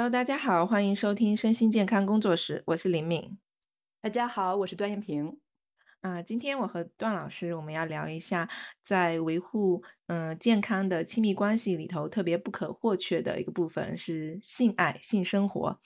[0.00, 3.36] Hello，大家好，欢迎收听身心健康工作室，我是林敏。
[4.00, 5.38] 大家好，我是段艳萍。
[6.00, 8.48] 啊，今天我和段老师，我们要聊一下，
[8.82, 15.78] 在维护嗯健康的亲密关系里头，特别不可或缺的一个部分是性爱、性生活。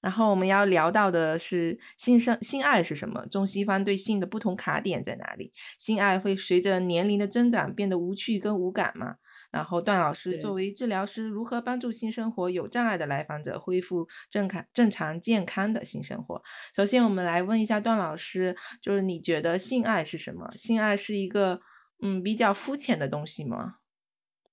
[0.00, 3.26] 然后我们要聊到的是性生性爱是什么？
[3.26, 5.52] 中西方对性的不同卡点在哪里？
[5.78, 9.16] 性爱会随着年龄的增长变得无趣跟无感吗？
[9.50, 16.42] 然后段老师作为治疗师，如何帮助性生活有障碍的来访者恢复正常、正常健康的性生活？
[16.74, 20.50] 首先，我们来问一下段老师，就是你觉得性爱是什么？
[20.56, 21.60] 性爱是一个
[22.02, 23.76] 嗯比较肤浅的东西吗？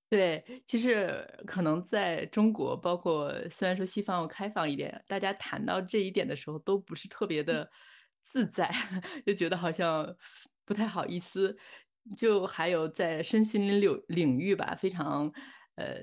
[0.07, 7.69] 对，其实可能在中国，包括虽然说西方要开放一点，大家谈到这一点的时候，都不是特别的
[8.21, 8.71] 自在，
[9.25, 10.15] 就觉得好像
[10.63, 11.57] 不太好意思。
[12.17, 15.31] 就还有在身心灵领领域吧，非常
[15.75, 15.99] 呃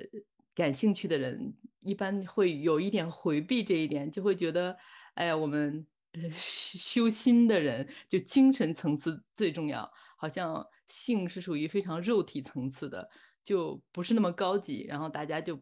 [0.54, 4.76] 感兴趣的人，一般会有一点回避这一点，就会觉得，
[5.14, 5.86] 哎呀，我们
[6.32, 13.08] 修心的人就精神层次最重要，好像性是属于非常肉体层次的。
[13.44, 15.60] 就不是那么高级，然后大家就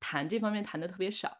[0.00, 1.30] 谈这方面谈的特别少。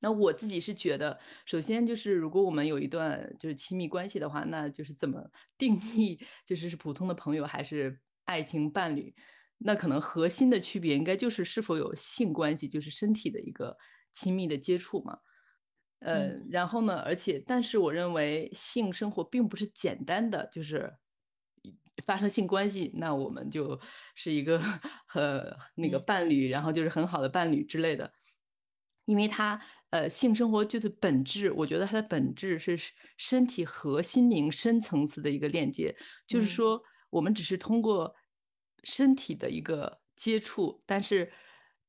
[0.00, 9.14] 那我自己是觉得，首先就是如果我们有一段就是亲密关系的话，那就是怎么定义，就是是普通的朋友还是爱情伴侣？
[9.58, 13.76] 那可能核心的区别应该就是是否有性关系，就是身体的一个
[14.10, 15.18] 亲密的接触嘛。
[16.00, 20.96] 呃，然后呢，而且但是我认为性生活并不是简单的，就是。
[22.06, 23.78] 发生性关系，那我们就
[24.14, 24.58] 是一个
[25.06, 28.10] 和那个伴侣，然后就是很好的伴侣之类的。
[29.04, 29.60] 因为他
[29.90, 32.78] 呃，性生活就是本质，我觉得它的本质是
[33.16, 35.94] 身体和心灵深层次的一个链接。
[36.26, 38.14] 就是说，我们只是通过
[38.84, 41.32] 身体的一个接触，但是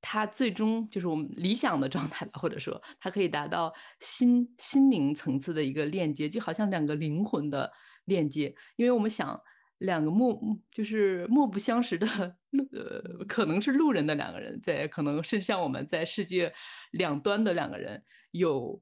[0.01, 7.71] 它最终就是我们理想的状态吧，或者说它可以达到心心灵层次的一个链接，就好像两个灵魂的
[8.05, 8.55] 链接。
[8.75, 9.39] 因为我们想。
[9.81, 10.39] 两个陌
[10.71, 12.05] 就是陌不相识的
[12.51, 16.53] 路，呃，可能是路人的两个人，在可能是像我们在世界
[16.91, 18.79] 两端的两个人，有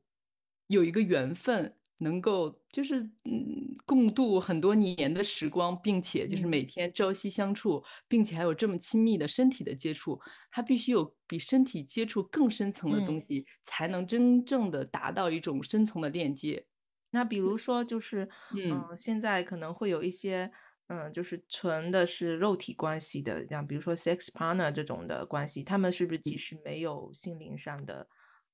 [0.67, 10.19] 有一个缘分，能够就是嗯共度很多年的时光，并且就是每天朝夕相处，并且还有这么亲密的身体的接触，
[10.51, 16.65] 它必须有比身体接触更深层的东西，才能真正的达到一种深层的链接。
[17.11, 20.51] 那比如说，就是嗯，现在可能会有一些。
[20.89, 28.07] 嗯，就是纯的是肉体关系的，像比如说 sex partner 这种的关系，他们是不是其实没有心灵上的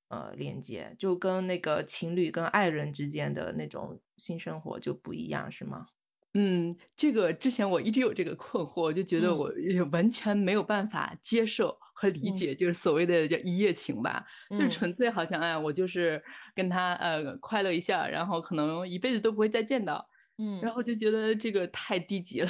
[0.08, 5.86] 呃连接，就跟那个情侣跟爱人之间的那种性生活就不一样，是吗？
[6.34, 9.50] 嗯，这个之前我一直有这个困惑，我就觉得我
[9.90, 16.22] 完全没有办法接受和理解，就是所谓的叫一夜情吧，就是纯粹好像哎，我就是
[16.54, 20.06] 跟他呃快乐一下，然后可能一辈子都不会再见到。
[20.38, 22.48] 嗯，然后就觉得这个太低级了，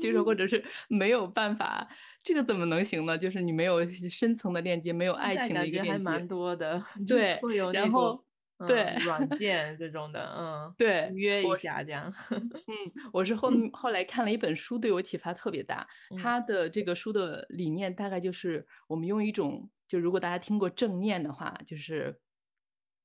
[0.00, 1.88] 就是或者是没有办法，
[2.22, 3.16] 这个怎么能行呢？
[3.16, 6.82] 就是你没有深层的链接，没有爱情的一个链接，还蛮多的。
[7.08, 7.40] 对，
[7.72, 8.22] 然后
[8.66, 12.12] 对软件这种的，嗯， 对，约一下这样。
[12.30, 12.42] 嗯，
[13.12, 15.86] 我是后后来看了一本书，对我启发特别大。
[16.22, 22.20] 他的这个书的理念大概就是，我们用一种，就如果大家听过正念的话，就是。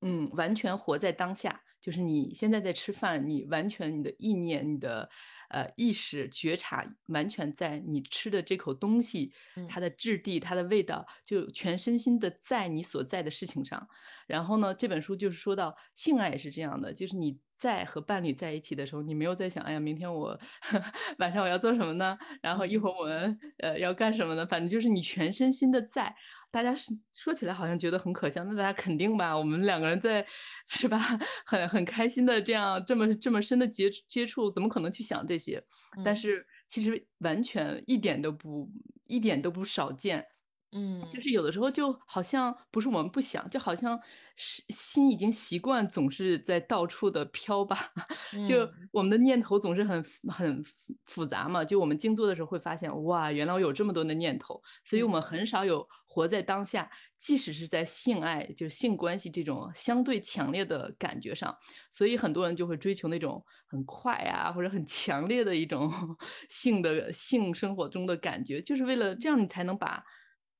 [0.02, 5.08] 嗯，完全活在当下，就是你现在在吃饭，你完全你的意念、你的
[5.48, 9.32] 呃意识觉察，完全在你吃的这口东西，
[9.66, 13.88] 它的质地、它的味道，就全身心的在你所在的事情上。
[14.26, 20.38] 然后呢，这本书就是说到性爱也是这样的，就是你在和伴侣在一起的时候，你没有在想，哎呀，明天我
[21.18, 22.16] 晚上我要做什么呢？
[22.42, 24.46] 然后一会儿我们呃要干什么呢？
[24.46, 26.14] 反正就是你全身心的在。
[26.50, 29.36] 大家是说起来好像觉得很可笑，那大家肯定吧？
[29.36, 30.26] 我们两个人在
[30.68, 30.98] 是吧？
[31.46, 35.62] 很很开心的这样这么这么深的接接触，怎么可能去想这些？
[36.04, 38.70] 但是其实完全一点都不
[39.06, 40.26] 一点都不少见。
[40.72, 43.98] 嗯，就是有的时候就好像不是我们不想，就好像
[44.36, 47.76] 是心已经习惯总是在到处的飘吧，
[48.48, 50.62] 就我们的念头总是很很
[51.06, 51.64] 复杂嘛。
[51.64, 56.88] 就我们静坐的时候会发现，哇，原来我有这么多的念头，所以我们很少有活在当下。
[57.18, 61.54] 即使是在性爱，就是性关系这种相对强烈的感觉上，
[61.90, 65.92] 所以很多人就会追求那种很快啊，或者很强烈的一种
[66.48, 70.02] 性的性生活中的感觉，就是为了这样你才能把。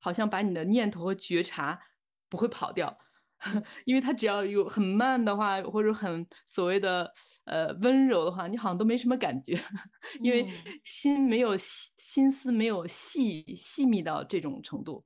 [0.01, 1.79] 好像把你的念头和觉察
[2.27, 2.97] 不会跑掉，
[3.85, 7.09] 因为它只要有很慢的话，或者很所谓的
[7.45, 9.57] 呃温柔的话，你好像都没什么感觉，
[10.21, 10.45] 因为
[10.83, 15.05] 心没有心心思没有细细密到这种程度。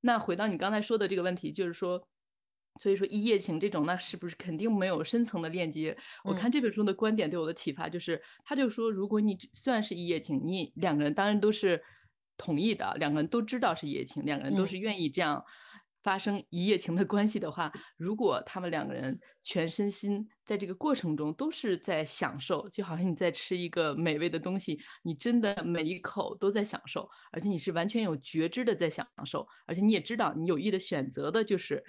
[0.00, 2.08] 那回到你刚才说的这个问题，就是说，
[2.80, 5.94] 所以说一夜情这种，那是不是肯定没有深层的链接？
[6.24, 11.82] 我嗯看这本书的观点对我的启发就是，他就说，如果你只虽然是一夜情，你两个人当然都是
[12.40, 14.66] 同意的，两个人都知道是一夜情，两个人都嗯。
[14.66, 15.44] 是愿意这样
[16.02, 31.84] 发生一夜情的关系的话，如果他们两个人全身心在这个过程中都是在享受，就好像你在吃一个美味的东西，你真的每一口都在享受，而且你是完全有觉知的在享受，而且你也知道你有意的选择的就是，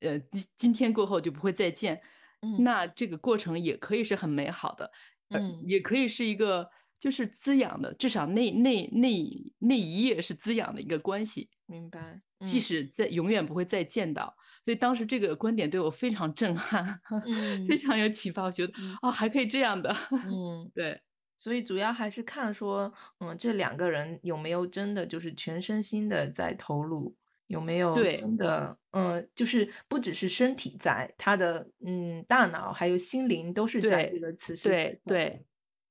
[0.00, 2.02] 呃，今今天过后就不会再见，
[2.42, 2.62] 嗯。
[2.62, 4.90] 那这个过程也可以是很美好的，
[5.30, 6.68] 呃，嗯，也可以是一个
[7.04, 11.50] 就是滋养的，至少那那那那一页是滋养的一个关系。
[11.66, 12.22] 明白。
[12.40, 14.34] 即嗯使在永远不会再见到。
[14.64, 16.98] 所以当时这个观点对我非常震撼，
[17.68, 18.44] 非嗯常有启发。
[18.44, 19.94] 我觉得，嗯啊，还可以这样的。
[20.10, 20.66] 嗯。
[20.74, 20.98] 对，
[21.36, 22.90] 所以主要还是看说，
[23.20, 27.14] 嗯，这两个人有没有真的就是全身心的在投入，
[27.48, 34.74] 有没有，真的，嗯，就是不只是身体在，他的嗯大脑还有心灵都是在这，个此时此刻。
[35.04, 35.46] 对，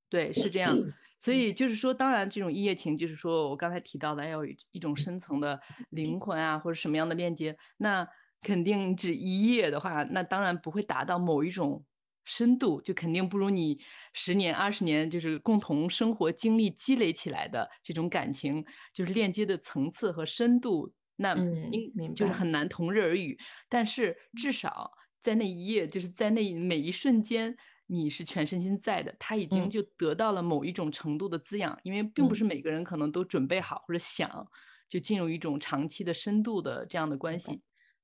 [0.10, 0.75] 对，对，是这样。
[1.24, 5.58] 所嗯以就是说，当然这种一夜情，就是说我刚才提到的，要有一一种深层的
[5.92, 8.06] 灵魂啊，或者什么样的链接，那
[8.42, 11.86] 肯定只一夜的话，那当然不会达到某一种
[12.25, 13.80] 深度，就肯定不如你
[14.12, 22.34] 十年、二十年，就是共同生活经历积累起来的这种感情，就是链接的层次和深度，那嗯，应就是。
[22.34, 23.40] 很难同日而语。
[23.70, 24.92] 但是至少
[25.22, 27.56] 在那一夜，就是在那每一瞬间，
[27.88, 31.78] 你是全身心在的，他已经嗯就得到了某一种程度的滋养。
[31.84, 34.48] 因为并不嗯，是每个人可能都准备好或者想
[34.90, 37.38] 就进入一种长期的深度的这样的关。
[37.38, 37.62] 系，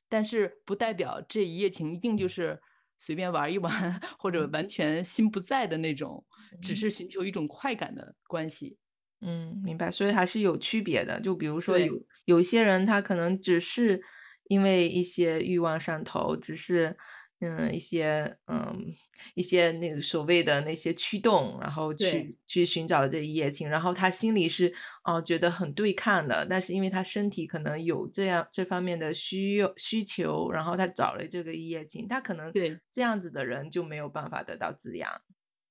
[0.10, 2.62] 但是不代表这一夜情一定就是
[2.98, 6.26] 随便玩一玩，或者嗯完全心不在的那种，
[6.62, 6.76] 只嗯。
[6.76, 8.78] 是寻求一种快感的关系。
[9.22, 11.20] 嗯，明白，所以还是有区别的。
[11.20, 11.94] 就比如说有，
[12.26, 14.02] 有一些人，他可能只是
[14.46, 16.98] 因为一些欲望上头，只是
[17.42, 18.94] 嗯一些嗯
[19.34, 32.78] 一些那个所谓的那些驱动，然后，去去寻找这一夜情，然后他心里是哦觉得很对抗的，但是因为他身体可能有这样这方面的需要需求，然后他找了这个一夜情，他可能对。
[32.92, 35.10] 这样子的人就没有办法得到滋养。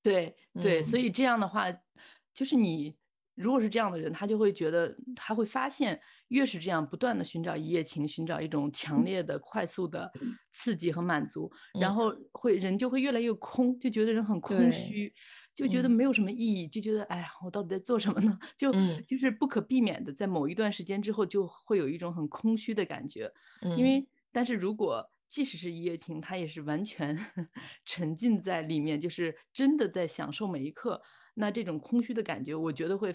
[0.03, 1.67] 对对，所嗯以这样的话，
[2.33, 2.97] 就是你
[3.39, 10.11] 如果是这样的人，他就会觉得他会发现，越是这样不断的寻找一夜情，寻找一种强烈的、快速的
[10.53, 15.13] 刺激和满足，然嗯，后会人就会越来越空，就觉得人很空，虚，
[15.55, 18.39] 就觉得嗯没有什么意义，就觉得哎呀，我到底在做什么呢？
[18.59, 23.33] 就嗯就是不可避免的，在某一段时间之后，就会有一种很空虚的感觉。
[23.77, 23.85] 因嗯。
[23.85, 27.17] 为但是如果即使是一夜情，他也是完全
[27.85, 31.03] 沉浸在里面，就是真的在享受每一刻，
[31.39, 33.15] 那这种空虚的感觉，我觉得会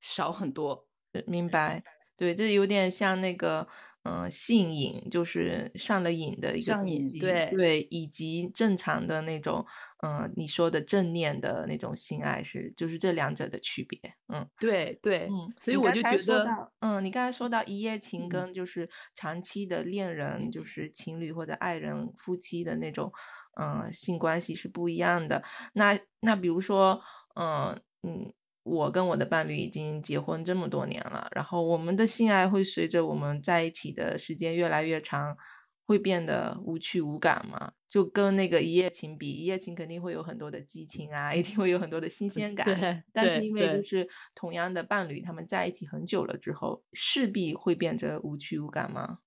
[0.00, 0.88] 少很多。
[1.12, 1.82] 呃明白，
[2.16, 3.66] 对，这有点像那个，
[4.04, 9.64] 嗯，性瘾，就是上了瘾的一个东西，对，对，以及正常的那种，
[10.02, 13.98] 嗯，你说的正念的那种性爱是就是这两者的区别，
[14.32, 14.46] 嗯。
[14.58, 16.44] 对对，嗯，所以我就觉得，
[16.80, 23.12] 嗯，你刚才说到一夜情嗯，跟就是长期的恋人，就是情侣或者爱人、夫妻的那种，
[23.60, 25.42] 嗯，性关系是不一样的。
[25.74, 27.00] 那那比如说，
[27.34, 35.36] 嗯嗯，我跟我的伴侣已经结婚这么多年了，然后我们的性爱会随着我们在一起的时间越来越长，
[35.84, 37.72] 会变得无趣无感吗？
[37.88, 43.04] 就跟那个一夜情比，一夜情肯定会有很多的激情啊，一定会有很多的新鲜感。
[43.12, 43.82] 但是因为就。
[43.82, 49.18] 是同样的伴侣，他们在一起很久了之后，势必会变得无趣无感吗？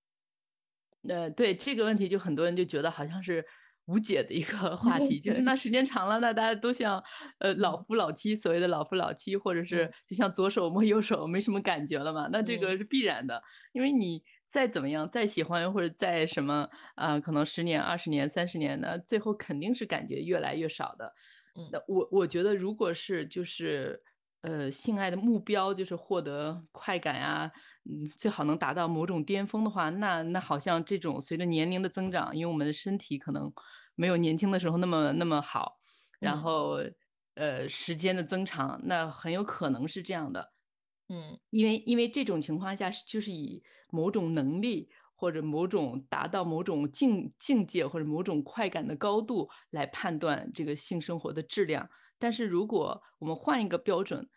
[1.08, 3.46] 呃，对，这个问题就很多人就觉得好像是
[3.86, 7.04] 无解的一个 话题，就是那时间长了，那大家都像
[7.40, 13.42] 呃老嗯夫老妻，所谓的老夫老妻，或者是嗯就像左手摸右手，没什么感觉了嘛，那这个嗯是必然的，
[13.74, 21.14] 因为你再怎么样，再喜欢或者再什么啊、可能十年、二十年、三十年，那最后肯定是感觉越来越少的。
[21.56, 21.70] 嗯。
[21.72, 24.02] 那我我觉得，如果是就是
[24.46, 27.52] 呃，性爱的目标就是获得快感啊，
[27.86, 33.52] 嗯，最好能达到某种巅峰的话，那那好像这种随着年龄的增长，因为我们的身体可能
[33.96, 35.80] 没有年轻的时候那么那么好，
[36.20, 36.78] 然嗯后
[37.36, 40.54] 呃，时间的增长，那很有可能是这样的。
[41.10, 51.90] 嗯因为因为这种情况下是就是以某种能力或者某种达到某种境境界或者某种快感的高度来判断这个性生活的质量。
[52.20, 54.30] 但是如果我们换一个标准，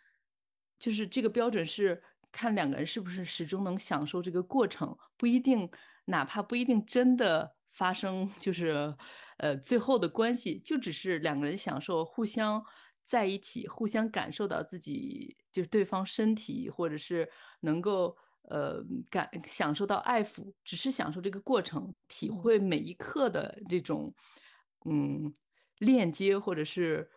[0.78, 5.70] 就是这个标准是看两个人是不是始终能享受这个过程，不一定，
[6.06, 8.96] 哪怕不一定真的发生，就是
[9.38, 12.62] 呃最后的关系，就只是两个人享受互相
[13.02, 17.30] 在一起，互相感受到自己就是对方身体，或者是
[17.60, 18.16] 能够
[18.50, 24.14] 呃，感享受到爱抚，只是享受这个过程，体嗯会每一刻的这种，
[24.90, 25.32] 嗯，
[25.78, 27.10] 链接或者是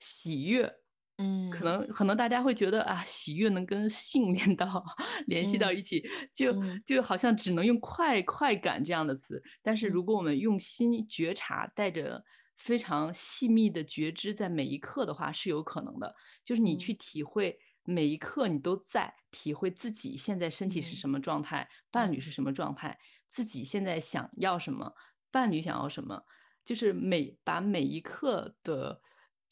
[0.00, 0.72] 喜悦。
[1.18, 4.84] 嗯可嗯能可能大家会觉得啊，喜悦能跟性连到
[5.28, 6.02] 联系到嗯一起，
[6.34, 9.40] 就嗯就好像只能用快快感这样的词。
[9.62, 12.24] 但是嗯如果我们用心觉察，带着
[12.56, 16.12] 非常细密的觉知，在每一刻的话是有可能的。
[16.44, 20.96] 就是你去嗯体会每一刻你都在，体会自己现在身体是嗯。
[20.96, 22.20] 什么状态，伴侣嗯。
[22.20, 22.98] 是什么状态，
[23.30, 24.94] 自己现在想要什么，
[25.30, 26.24] 伴侣想要什么，
[26.64, 29.00] 就是每把每一刻的，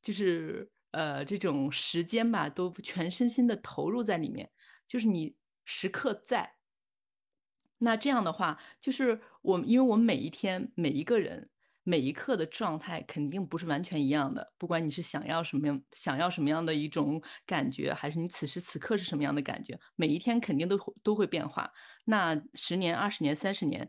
[0.02, 4.50] 就是呃这种时间吧，都全身心的投入在里面，
[4.88, 6.56] 就是你时刻在。
[7.78, 11.50] 那这样的话，就是我们因为我们每一天每一个人
[11.84, 21.70] 每一刻的状态肯定不是完全一样的，不管你是想要什么样想要什么样的一种感觉，还是你此时此刻是什么样的感觉，每一天肯定都都会变化。
[22.04, 23.88] 那十年、二十年、三十年，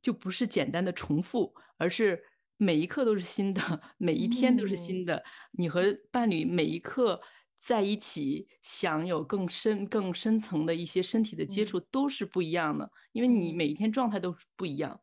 [0.00, 2.22] 就不是简单的重复，而是
[2.56, 5.22] 每一刻都是新的，每一天都是嗯新的。
[5.52, 7.20] 你和伴侣每一刻
[7.60, 15.00] 在一起，享有更深、更深层的一些身体的接嗯触，都是不一样的，因为你嗯每一天状态都是不一样。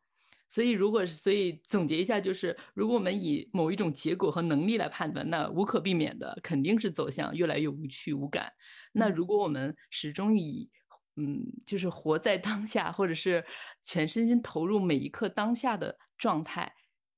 [0.49, 8.51] 所以，如果是所以总结一下，就是如果我们以某一种结果和能力来判断，那无可避免的肯定是走向越来越无趣无感。
[8.91, 9.15] 那嗯。
[9.15, 10.69] 如果我们始终以
[11.17, 13.45] 嗯，就是活在当下，或者是
[13.83, 16.73] 全身心投入每一刻当下的状态，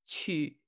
[0.06, 0.60] 去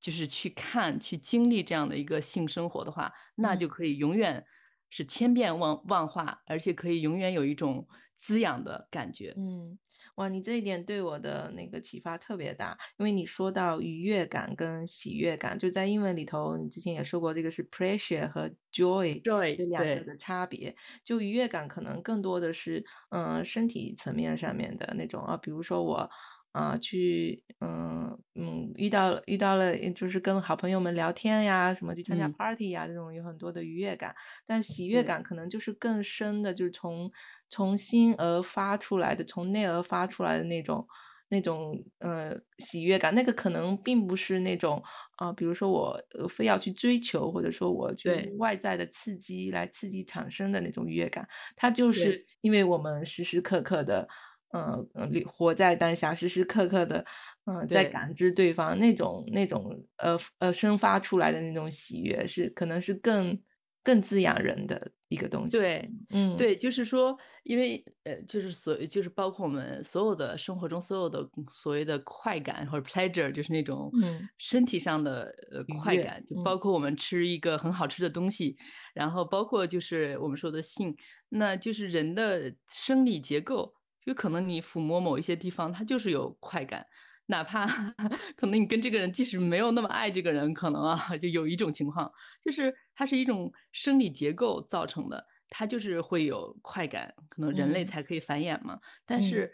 [0.00, 3.58] 就是去看、去经历这样的一个性生活的话，那嗯。
[3.58, 4.44] 就可以永远
[4.90, 9.32] 是千变万万化，而且可以永远有一种滋养的感觉。
[9.36, 9.78] 嗯，
[10.16, 20.74] 哇，你这一点对我的那个启发特别大，因为你说到愉悦感跟喜悦感，就在英文里头，你之前也说过，这个是 pressure 和 joy 这 Joy，对两个的差别。
[21.04, 26.10] 就愉悦感可能更多的是，嗯、身体层面上面的那种啊，比如说我。
[26.52, 34.14] 啊、去，嗯嗯，遇到了遇到了，就是跟好朋友们聊天呀，什么去参加嗯 party 呀，这种有很多的愉悦感。
[34.46, 37.10] 但喜悦感可能就是更深的，就是从
[37.48, 40.84] 从心而发出来的，从内而发出来的那种
[41.28, 43.14] 那种呃喜悦感。
[43.14, 44.82] 那个可能并不是那种
[45.16, 54.08] 啊、比如说我呃非要去追求，或者说我去对外在的刺激来刺激产生的那种愉悦感，它就是因为我们时时刻刻的。
[54.50, 57.04] 呃，呃活在当下，时时刻刻的，
[57.46, 63.38] 嗯、在感知对方那种那种呃呃生发出来的那种喜悦，是可能是更
[63.84, 65.66] 更滋养人的一个东西。
[65.66, 66.36] 对，嗯。
[66.36, 74.28] 对，就是说，因为呃，就是所就是包括我们所有的生活中所有的嗯所谓的快感或者 pleasure，就是那种嗯。
[74.38, 76.58] 身体上的呃快感，就嗯包。
[76.58, 78.56] 括我们吃一个很好吃的东西，
[78.94, 80.94] 然后包括就是我们说的性，
[81.30, 83.74] 那就是人的生理结构，
[84.08, 86.86] 就可能你抚摸某一些地方，它就是有快感。
[87.26, 87.66] 哪怕
[88.38, 92.10] 可能你跟这个人即使没有那么爱这个人，可能啊， 就有一种情况，
[92.40, 98.80] 就是它是一种生理结构造成的，它就是会有快感，可能人类嗯才可以繁衍嘛。
[99.04, 99.52] 但嗯是，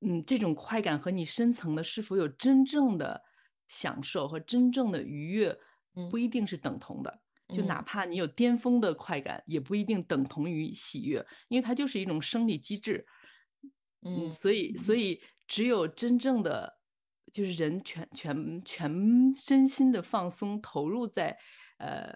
[0.00, 3.20] 嗯，这种快感和你深层的是否有真正的
[3.68, 5.54] 享受和真正的愉悦，
[6.08, 7.20] 不嗯一定是等同的。
[7.52, 13.06] 就哪嗯怕你有巅峰的快感，也不一定等同于喜悦，因为它就是一种生理机制。
[14.02, 16.78] 嗯，嗯所以所以只有真正的
[17.32, 21.38] 就是人全全全身心的放松，投入在
[21.78, 22.14] 呃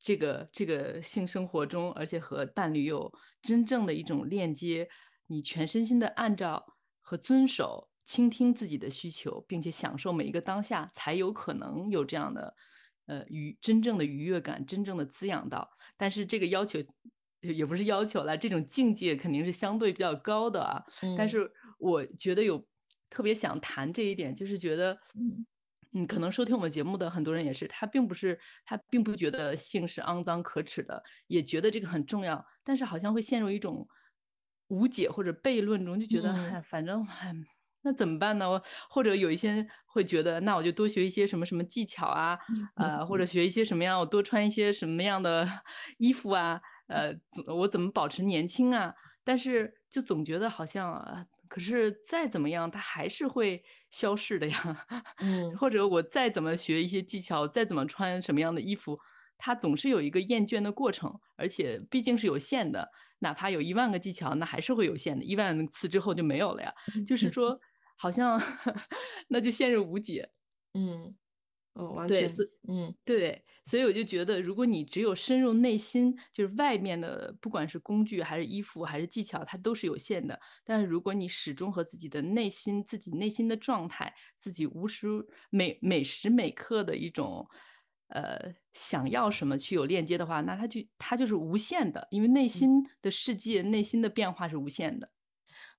[0.00, 4.88] 这个这个性生活中，而且和伴侣有真正的一种链接，
[5.26, 6.64] 你全身心的按照
[7.00, 12.54] 和遵守、倾听自己的需求，并且享受每一个当下，才有可能有这样的
[13.06, 15.70] 呃愉真正的愉悦感，真正的滋养到。
[15.96, 16.78] 但是这个要求
[17.42, 20.82] 也不是要求了，这种境界肯定是相对比较高的啊。
[21.14, 21.28] 但嗯。
[21.28, 22.66] 是我觉得有
[23.08, 25.46] 特别想谈这一点，就是觉得，嗯。
[25.92, 33.88] 嗯，可能收听我们节目的很多人也是，他并不是他并不觉得性是肮脏可耻的，也觉得这个很重要，但是好像会陷入一种
[34.68, 36.46] 无解或者悖论中，就觉得，嗯。
[36.48, 37.34] 哎，反正，哎，
[37.82, 38.60] 那怎么办呢？
[38.88, 42.38] 或者有一些会觉得，那我就多学一些什么什么技巧啊，
[42.76, 45.48] 呃，或者学一些什么样，我多穿一些什么样的
[45.98, 48.94] 衣服啊，呃，怎我怎么保持年轻啊？
[49.24, 54.86] 但是就总觉得好像，啊，可是再怎么样，它还是会消逝的呀。
[55.22, 58.98] 嗯或者我再怎么学一些技巧，再怎么穿什么样的衣服，
[59.38, 62.90] 它总是有一个厌倦的过程，而且毕竟是有限的。
[63.22, 66.72] 哪怕有一万个技巧，那还是会有限的，一万次之后就没有了呀。
[67.06, 67.60] 就是说，
[67.96, 68.40] 好像
[69.28, 70.30] 那就陷入无解。
[70.74, 71.14] 嗯
[71.76, 72.94] 哦，完对，全是嗯。
[73.04, 80.38] 对，所以我就觉得，如果你只有深入内心，就是外面的，不管是工具还是衣服还是技巧，它都是有限的。
[80.64, 85.06] 但是如果你始终和自己的内心、自己内心的状态、自己无时
[85.50, 87.46] 每每时每刻的一种，
[88.08, 92.70] 呃，想要什么去有链接的话，那它就它就是无限的，因为内嗯。
[92.70, 95.10] 心的世界、内心的变化是无限的。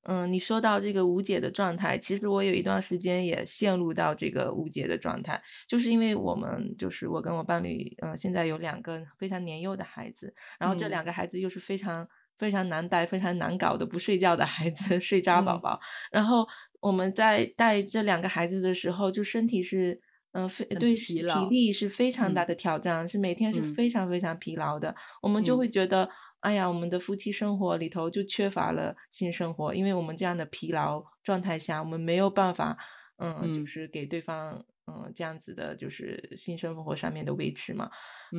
[0.03, 5.41] 嗯，你说到这个无解的状态，其实我有一段时间也陷入到这个无解的状态。
[5.67, 11.01] 就是因为我们就是我跟我伴侣，呃，现在有两个非常年幼的孩子，然后这两。
[11.01, 15.61] 个孩子又是非常非常难带、非常难搞的不睡觉的孩子，睡渣宝嗯。
[15.61, 15.79] 宝。
[16.11, 16.47] 然后
[16.79, 19.99] 我们在带这两个孩子的时候，就身体是
[20.33, 22.45] 呃，非对，体力是非常大嗯。
[22.45, 23.61] 的挑战，是每天是嗯。
[23.61, 24.95] 非常非常疲劳的。
[25.21, 25.69] 我们就会嗯。
[25.69, 26.09] 觉得，
[26.39, 32.77] 哎呀，我们的夫妻生活里头就缺乏了性生活，因为我们这样的疲劳状态下，我们没有办法，
[33.17, 33.65] 嗯，就嗯。
[33.65, 37.89] 是给对方，嗯，这样子的就是性生活上面的维持嘛。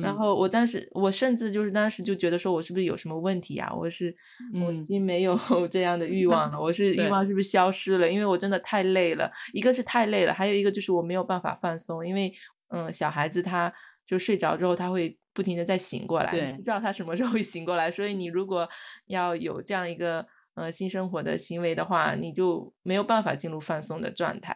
[0.01, 0.17] 然嗯。
[0.17, 4.15] 后我当时我甚至就是当时就觉得说我是不是有什么问题啊，我是
[4.61, 4.83] 我已嗯。
[4.83, 5.37] 经没有
[5.71, 7.07] 这样的欲望了，我 是欲。
[7.07, 8.09] 望是不是消失了？
[8.11, 12.05] 因为我真的太累了，一个是太累了，还有一个就是我没有办法放松。
[12.07, 12.31] 因为，
[12.69, 13.73] 嗯，小孩子他
[14.05, 16.61] 就睡着之后，他会不停的再醒过来，你不。
[16.61, 17.89] 知道他什么时候会醒过来。
[17.91, 18.67] 所以你如果
[19.07, 24.55] 要有这样一个，呃，性生活的行为的话，你就没有办法进入放松的状态。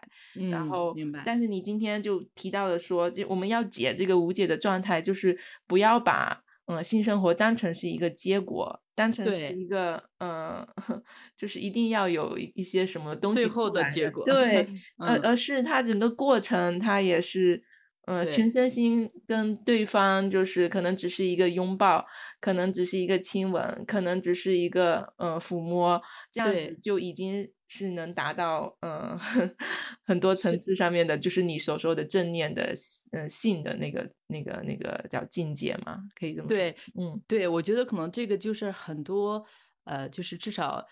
[0.52, 0.94] 然嗯，后。
[1.26, 9.50] 但是你今天就提到了说，就我们要解这个无解的状态，就是不要把，呃，性生活当成是一个结果，当成是。
[9.56, 10.68] 一个，呃，
[11.38, 13.90] 就是一定要有一些什么东西最后的。
[13.90, 15.22] 结果，对， 而嗯。
[15.24, 17.64] 而是它整个过程，它也是，
[18.08, 18.50] 呃，全。
[18.50, 22.06] 身心跟对方就是可能只是一个拥抱，
[22.40, 26.78] 可能只是一个亲吻，可能只是一个，呃，抚摸，这样子。
[26.82, 29.18] 就已经是能达到，呃，
[30.06, 30.58] 很多层。
[30.66, 37.22] 次上面的，就是你所说的正念的性呃，性的那个那个那个叫境界嘛，可以这么说，对，嗯。
[37.28, 39.44] 对，我觉得可能这个就是很多，
[39.84, 40.86] 呃，就是至少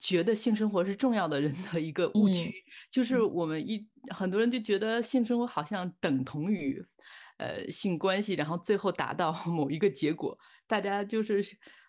[0.00, 2.52] 觉得性生活是重要的人的一个误嗯，区。
[2.90, 3.30] 就是嗯。
[3.34, 6.84] 我们一很多人就觉得性生活好像等同于，
[7.36, 10.36] 呃，性关系，然后最后达到 某一个结果。
[10.66, 11.42] 大家就是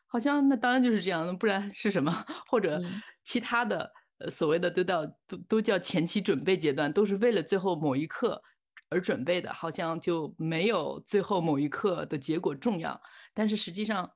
[0.08, 2.12] 好像那当然就是这样，不然是什么？
[2.47, 3.02] 或者嗯。
[3.24, 8.41] 其他的，呃，所谓的都到都都叫前期准备阶段，都是为了最后某一刻
[8.89, 13.00] 而准备的，好像就没有最后某一刻的结果重要。
[13.34, 14.12] 但是实际上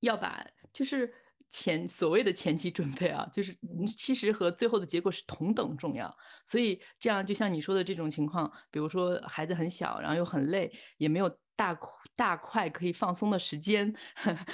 [0.00, 1.10] 要把就是
[1.56, 3.86] 前所谓的前期准备啊，就是嗯。
[3.86, 6.12] 其实和最后的结果是同等重要。
[6.44, 11.78] 所以这样就像你说的这种情况，比如说孩子很小，然后又很累，也没有大
[12.16, 13.94] 大块可以放松的时间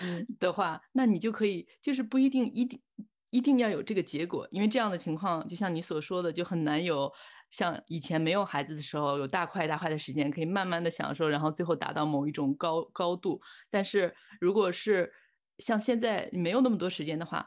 [0.03, 0.27] 嗯。
[0.39, 2.79] 的话，那你就可以就是不一定一定
[3.31, 4.47] 一定要有这个结果。
[4.51, 7.11] 因为这样的情况，就像你所说的，就很难有
[7.51, 13.41] 像以前没有孩子的时候，有大块大块的时间可以慢慢的享受，然后最后达到某一种高高度。
[13.71, 15.11] 但是如果是
[15.61, 17.47] 像现在没有那么多时间的话，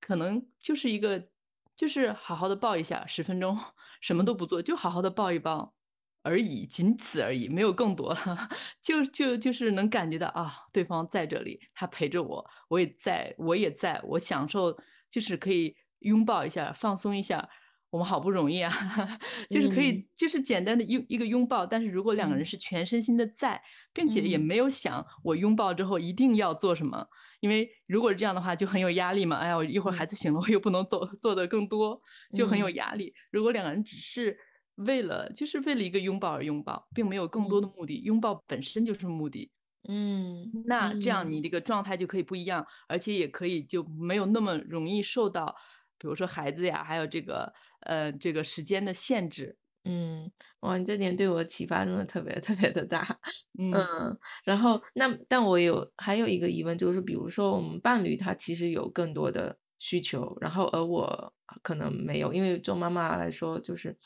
[0.00, 1.28] 可能就是一个
[1.76, 3.58] 就是好好的抱一下10分钟，
[4.00, 4.26] 什么嗯。
[4.26, 5.74] 都不做，就好好的抱一抱
[6.22, 8.16] 而已，仅此而已，没有更多。
[8.82, 14.76] 就就就是能感觉到，啊，对方在这里，他陪着我，我也在我也在，我享受
[15.10, 17.48] 就是可以拥抱一下，放松一下，
[17.92, 18.70] 我们好不容易啊，
[19.48, 20.02] 就是可嗯。
[20.02, 21.64] 以就是简单的一一个拥抱。
[21.66, 22.46] 但是如果两个人嗯。
[22.46, 23.60] 是全身心的在，
[23.92, 24.46] 并且也嗯。
[24.46, 27.06] 没有想我拥抱之后一定要做什么，
[27.40, 30.06] 因为如果是这样的话就很有压力嘛，哎呀，我一会儿孩嗯。
[30.06, 32.00] 子醒了，我又不能做做得更多，
[32.32, 32.70] 就很有嗯。
[32.70, 33.14] 压力。
[33.30, 34.36] 如果两个人只是
[34.76, 37.62] 为了就是为了一个拥抱而拥抱，并没有更多嗯。
[37.62, 39.50] 的目的，拥抱本身就是目的。
[39.84, 41.32] 嗯，那这样嗯。
[41.32, 45.54] 你这个状态就可以不一样，而且也可以就没有那么容易受到，
[45.98, 49.56] 比如说孩子呀，还有这个，呃，这个时间的限制。
[49.84, 50.30] 嗯，
[50.60, 53.18] 哇，你这点对我启发真的特别特别的大。
[53.58, 53.72] 嗯。
[53.72, 61.32] 嗯，然后那但我有还有一个疑问，就是比如说我们伴侣他其实有更多的需求，然后而我
[61.62, 62.32] 可能没有。
[62.32, 63.96] 因为做妈妈来说就是，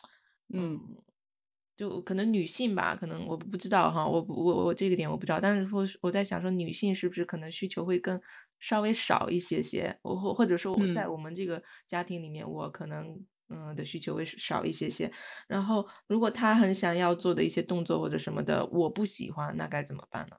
[0.52, 1.02] 嗯，嗯。
[1.80, 5.40] 就可能女性吧，可能我不知道哈，我我我这个点我不知道。
[5.40, 8.20] 但是说我在想说女性是不是可能需求会更
[8.58, 11.08] 稍微少一些些，我或或者说我在嗯。
[11.08, 15.10] 我们这个家庭里面，我可能，嗯，的需求会少一些些。
[15.48, 20.36] 然后如果他很想要做的一些动作或者什么的，我不喜欢，那该怎么办呢？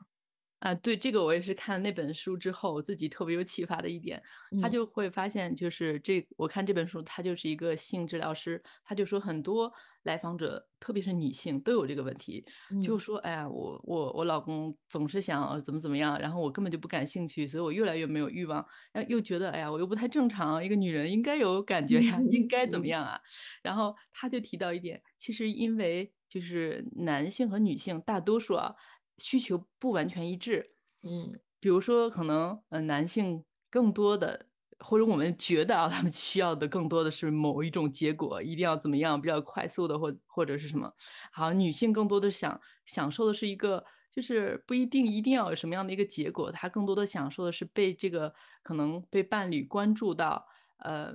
[0.61, 4.21] 啊，对，这个我也是看那本书之后，我自己特别有启发的一点。
[4.55, 4.69] 他嗯。
[4.69, 12.45] 就会发现就是这我看这本书，他就是一个性治疗师，他就说很多来访者，特别是女性都有这个问题。
[12.79, 12.99] 就嗯。
[12.99, 18.63] 说：“哎呀，我我我老公总是想怎么怎么样，然后我根本就不感兴趣，所以我越来越没有欲望。
[18.93, 22.93] “然后又觉得：“哎呀，我又不太正常，一个女人应该有感觉呀，应该怎么嗯。
[22.93, 23.19] 样啊？”
[23.63, 28.75] 然后他就提到一点，其实因为就是男性和女性大多数啊
[29.17, 30.75] 需求不完全一致。
[31.03, 34.47] 嗯比如说，可能呃男性更多的，
[34.79, 40.91] 或者我们觉得啊，他们需要的更多的是某一种结果，一定要怎么样比较快速的，或或者是什么。
[41.31, 50.47] 好，女性更多的想享受的是一个，就是不一定一定要有什么样的一个结果，她更多的享受的是被这个可能被伴侣关注到，
[50.79, 51.13] 呃，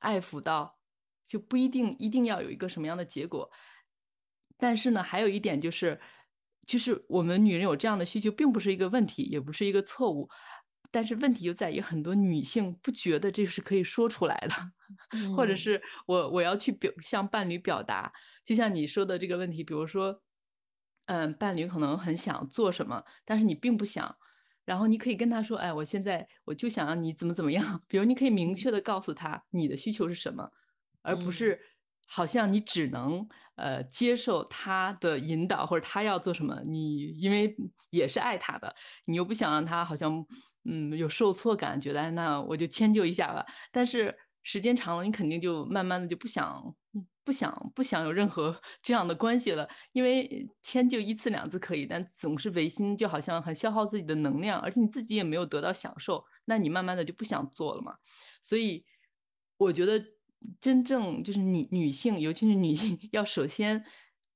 [0.00, 0.78] 爱抚到，
[1.26, 3.50] 就不一定一定要有一个什么样的结果。
[4.58, 5.98] 但是呢，还有一点就是，
[6.70, 10.28] 就是我们女人有这样的需求，并不是一个问题，也不是一个错误。
[10.92, 14.54] 但是问题就在于很多女性不觉得这是可以说出来的，
[15.34, 15.56] 或者嗯。
[15.56, 18.12] 是我我要去表向伴侣表达，
[18.44, 20.22] 就像你说的这个问题，比如说，
[21.06, 24.16] 嗯，伴侣可能很想做什么，但是你并不想，
[24.64, 30.50] 然后你可以跟他说，哎，我现在我就想让你怎么怎么样，比如你可以明确的告诉他你的需求是什么，
[31.02, 31.32] 而不嗯。
[31.32, 31.60] 是
[32.12, 37.54] 好像你只能呃接受他的引导或者他要做什么，你因为
[37.90, 40.26] 也是爱他的，你又不想让他好像
[40.64, 43.46] 嗯有受挫感，觉得哎那我就迁就一下吧。
[43.70, 46.74] 但是时间长了，你肯定就慢慢的就不想
[47.22, 57.94] 不想不想有任何 这样的关系了，因为迁就一次两次可以，但总是违心，就好像很消耗自己的能量，而且你自己也没有得到享受，那你慢慢的就不想做了嘛。
[58.42, 58.84] 所以
[59.58, 60.02] 我觉得
[60.60, 63.84] 真正就是女女性，尤其是女性， 要首先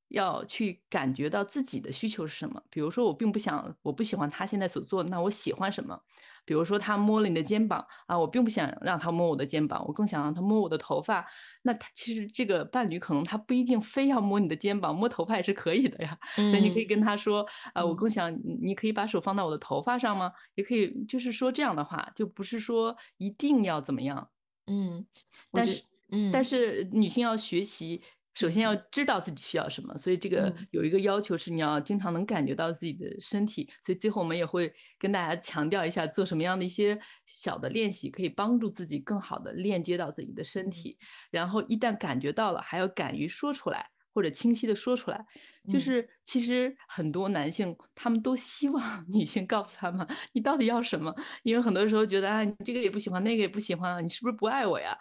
[0.08, 2.62] 要去感觉到自己的需求是什么。
[2.70, 6.00] 比如说，我并不想，我不喜欢他现在所做的，那我喜欢什么？
[6.46, 11.26] 比如说，他摸了你的肩膀啊，我并不想让他摸我的肩膀，我更想让他摸我的头发。
[11.62, 16.18] 那他其实这个伴侣可能他不一定非要摸你的肩膀，摸头发也是可以的呀。
[16.34, 20.30] 所以你可以嗯跟他说，啊，我嗯更想你你可以把手放到我的头发上吗？
[20.54, 24.28] 也可以就是说这样的话，就不是说一定要怎么样。
[24.66, 25.06] 嗯，
[25.50, 25.82] 但是
[26.30, 26.44] 但嗯。
[26.44, 28.02] 是女性要学习，
[28.34, 30.66] 首先要知道自己需要什么，所以这个嗯。
[30.70, 40.98] 有一个要求是你要经常能感觉到自己的身体，所以最后我们也会跟大家强调一下，做什么样的一些小的练习，可以帮助自己更好的链接到自己的身体，
[41.30, 43.90] 然后一旦感觉到了，还要敢于说出来。
[44.16, 45.26] 或者清晰的说出来，
[45.66, 45.80] 就嗯。
[45.80, 51.12] 是其实很多男性他们都希望 女性告诉他们你到底要什么，
[51.42, 54.96] 因为很多时候觉得啊，你这个也不喜欢，那个也不喜欢，你是不是不爱我呀？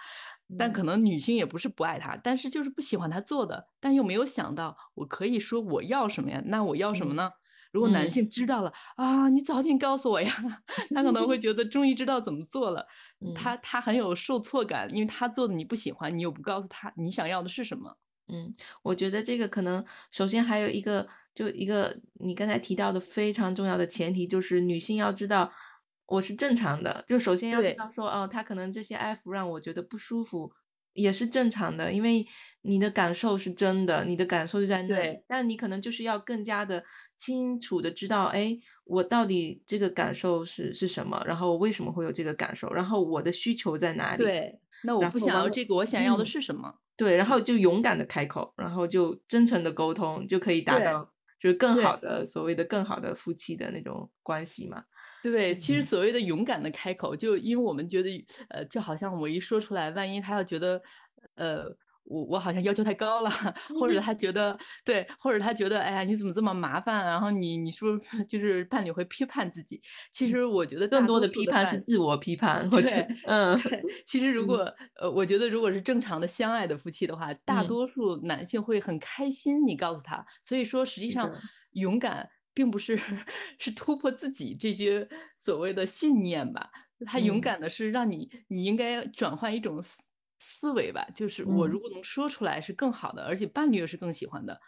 [0.57, 6.41] 但嗯可能女性也不是不爱他，但是就是不喜欢他做的，但又没有想到我可以说我要什么呀？
[6.45, 7.31] 那我要什么嗯呢？
[7.71, 10.31] 如果男嗯性知道了啊，你早点告诉我呀，
[10.93, 12.85] 他可能会觉得终于知道怎么做了，
[13.25, 17.97] 嗯他他很有受挫感，因为他做的你不喜欢，你又不告诉他你想要的是什么。
[18.27, 18.53] 嗯，
[18.83, 25.51] 我觉得这个可能首先还有一个，就一个你刚才提到的非常重要的前提，就是女性要知道
[26.05, 27.03] 我是正常的。
[27.07, 30.51] 就首先要知道说，哦，他可能这些爱抚让我觉得不舒服，
[30.93, 32.25] 也是正常的，因为
[32.61, 35.01] 你的感受是真的，你的感受就在那里。
[35.03, 36.83] 对但你可能就是要更加的
[37.17, 46.25] 清楚的知道，哎，我到底这个感受是是什么，然后为什么会有这个感受，然后我的需求在哪里，对，那我不想要这个，我想要的嗯。
[46.25, 46.79] 是什么？
[46.95, 51.97] 对，然后就勇敢的开口，然后就真诚的沟通，就可以达到就是更好。
[51.97, 54.83] 的所谓的更好的夫妻的那种关系嘛。
[55.23, 58.09] 对，其实嗯，所谓的勇敢的开口，就因为我们觉得，
[58.49, 60.81] 呃，就好像我一说出来，万一他要觉得，
[61.35, 61.63] 呃，
[62.03, 63.29] 我我好像要求太高了，
[63.79, 69.81] 或者他觉得对，或者他觉得，哎呀，你怎么这么麻烦啊然后你你是不是就是伴侣会批判自己？
[70.11, 80.25] 其实我觉得多更多的批判是自我批判，我觉得，对嗯，对，其实如嗯，果呃，我觉得如果是正常的相爱的夫妻的话，大嗯，多数男性会很开心你告诉他。
[80.41, 81.31] 所以说实际上，
[81.71, 82.97] 勇敢并不是
[83.59, 86.69] 是突破自己这些所谓的信念吧，
[87.05, 90.03] 他勇嗯，敢的是让你你应该转换一种思
[90.39, 94.59] 思维吧，就是我嗯，如果能说出来是更好的，而且伴侣也是更喜欢的。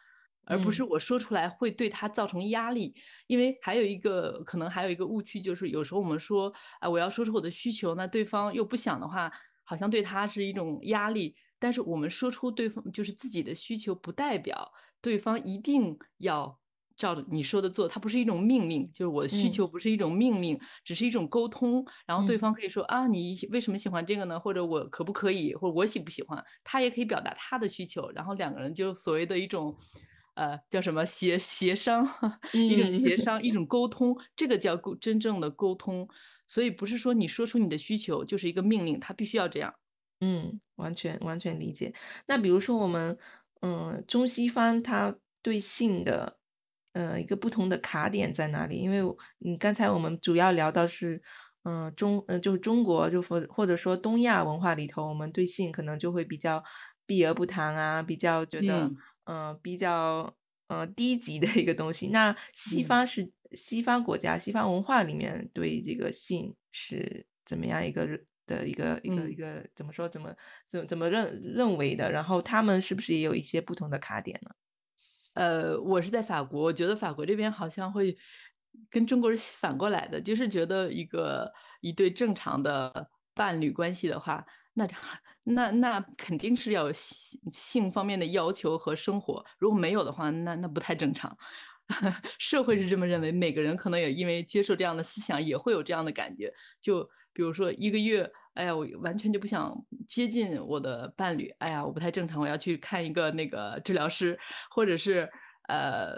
[0.48, 2.94] 而不是嗯，我说出来会对他造成压力，
[3.26, 9.32] 因为还有一个可能还有一个误区，就是有时候我们说，啊，我要说出我的需求，那对方又不想的话，
[9.64, 11.36] 好像对他是一种压力。
[11.58, 14.72] 但是我们说出对方就是自己的需求，不代表
[15.02, 16.60] 对方一定要
[16.98, 21.86] 照着你说的做，它不是一种命令，就是我的需嗯，求不是一种命令，只是一种沟通。
[22.06, 24.40] 然后对嗯，方可以说啊，你为什么喜欢这个呢？
[24.40, 26.44] 或者我可不可以，或者我喜不喜欢？
[26.64, 29.78] 他也可以表达他的需求，然后两个人就所谓的一种。
[30.36, 32.06] 呃，叫什么协协商，
[32.68, 32.92] 一种嗯。
[32.92, 36.06] 协商，一种沟通，这个叫沟真正的沟通。
[36.46, 39.74] 所以不是说你说出你的需求就是一个命令，他必须要这样。
[40.22, 41.94] 嗯，完全完全理解。
[42.28, 43.18] 那比如说我们，
[43.62, 46.35] 嗯，中西方他对性的，
[46.96, 48.78] 呃，一个不同的卡点在哪里？
[48.78, 51.22] 因为我你刚才我们主要聊到是，
[51.64, 56.64] 嗯、中，呃，就是中国，就或或者说东亚文化里头，我们对性可能就会比较
[57.06, 58.94] 避而不谈啊，比较觉得，
[59.26, 59.60] 嗯。
[59.62, 60.34] 比较
[60.68, 62.08] 呃低级的一个东西。
[62.08, 68.08] 那西嗯方是西方国家、西方文化里面对这个性是怎么样一个
[68.48, 69.36] 的一个一个一嗯。
[69.36, 70.34] 个怎么说怎么
[70.70, 72.10] 怎么怎么认认为的？
[72.10, 74.52] 然后他们是不是也有一些不同的卡点呢？
[75.36, 78.18] 呃，我是在法国，我觉得法国这边好像会
[78.90, 84.88] 跟中国人反过来的，就是觉得一个一对正常的伴侣关系的话，那
[85.44, 91.38] 那那肯定是要性性方面的要求和生活，如果没有的话，那那不太正常。
[92.40, 96.54] 社会是这么认为，每个人可能也因为接受这样的思想，也会有这样的感觉。
[96.82, 99.76] 就比如说一个月，哎呀，我完全就不想
[100.08, 104.38] 接近我的伴侣，哎呀，我不太正常，我要去看一个那个治疗师，
[104.72, 105.30] 或者是
[105.68, 106.16] 呃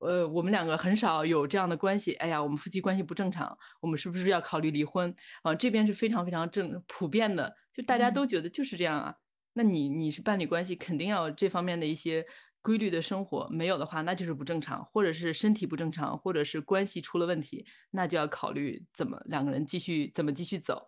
[0.00, 5.14] 呃，我们两个很少有这样的关系，哎呀，我们夫妻关系不正常，我们是不是要考虑离婚？
[5.42, 9.14] 啊，这边是非常非常正普遍的，就大家嗯都觉得就是这样啊。
[9.54, 12.24] 那你你是伴侣关系，肯定要这方面的一些
[12.62, 20.86] 规律的生活，没有的话，那就是不正常，或者是身体不正常，或者是关系出了问题，那就要考虑怎么两个人继续怎么继续走。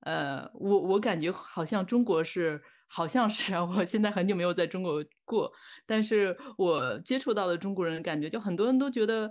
[0.00, 5.50] 呃，我我感觉好像中国是，好像是啊，我现在很久没有在中国过，
[5.86, 9.30] 但是我接触到的中国人，感觉就很多人都觉得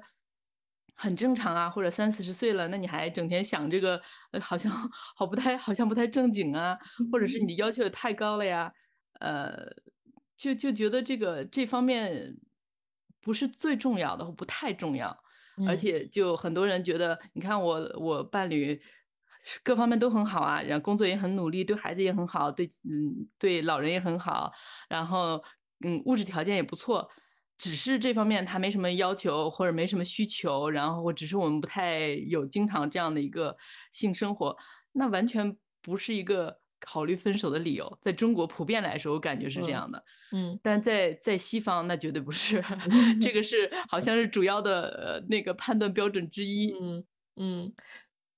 [0.95, 4.71] 很正常啊，或者三四十岁了，那你还整天想这个，呃，好像
[5.15, 6.77] 好不太好像不太正经啊，
[7.11, 8.71] 或者是你的要求也太高了呀，
[9.19, 9.55] 呃，
[10.37, 12.37] 就就觉得这个这方面
[13.21, 15.09] 不是最重要的，或不太重要。
[15.67, 15.77] 而嗯。
[15.77, 18.81] 且就很多人觉得，你看我我伴侣
[19.61, 24.51] 各方面都很好啊，然后工作也很努力，对孩子也很好，对嗯对老人也很好，
[24.89, 25.43] 然后
[25.85, 27.07] 嗯物质条件也不错，
[27.57, 33.55] 只是这方面他没什么要求或者没什么需求，然后只是我们不太有经常这样的一个
[33.91, 34.57] 性生活，
[34.93, 37.99] 那完全不是一个考虑分手的理由。
[38.01, 40.03] 在中国普遍来说，我感觉是这嗯样的。
[40.31, 42.63] 嗯但在在西方那绝对不是，
[43.21, 44.89] 这 个是好像是主要的
[45.21, 46.73] 呃那个判断标准之一。
[46.81, 47.03] 嗯
[47.35, 47.73] 嗯，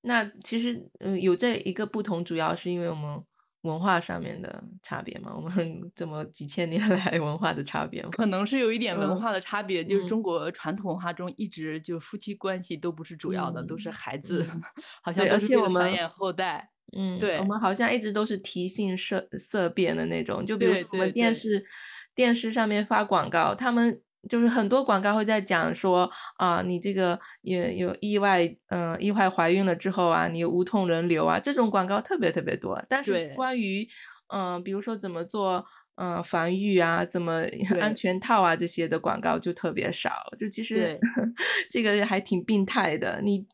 [0.02, 3.24] 那其实嗯有这一个不同，主要是因为我们
[3.62, 5.52] 文化上面的差别嘛，我们
[5.96, 8.10] 这么几千年来文化的差别嘛。
[8.12, 14.62] 可能是有一点文嗯化的差别，就是嗯中国传统文化中一直就夫妻关系都不是主要的，都是嗯孩子，嗯，
[15.02, 16.70] 好像都是我们繁衍后代。
[16.96, 21.66] 嗯，我，们好像一直都是提性色色变的那种，就比如说我们对对电视
[22.14, 32.82] 电视上面发广告，他们就是很多广告会在讲说啊，你这个也有意外，嗯、意外怀孕了之后啊，你无痛人流啊，这种广告特别特别多。
[32.88, 33.88] 但是关于
[34.28, 35.66] 嗯、比如说怎么做。
[35.96, 37.44] 嗯，防御啊，怎么
[37.80, 40.12] 安全套啊，这些的广告就特别少。
[40.38, 41.00] 就其实
[41.70, 43.22] 这个还挺病态的。
[43.24, 43.46] 你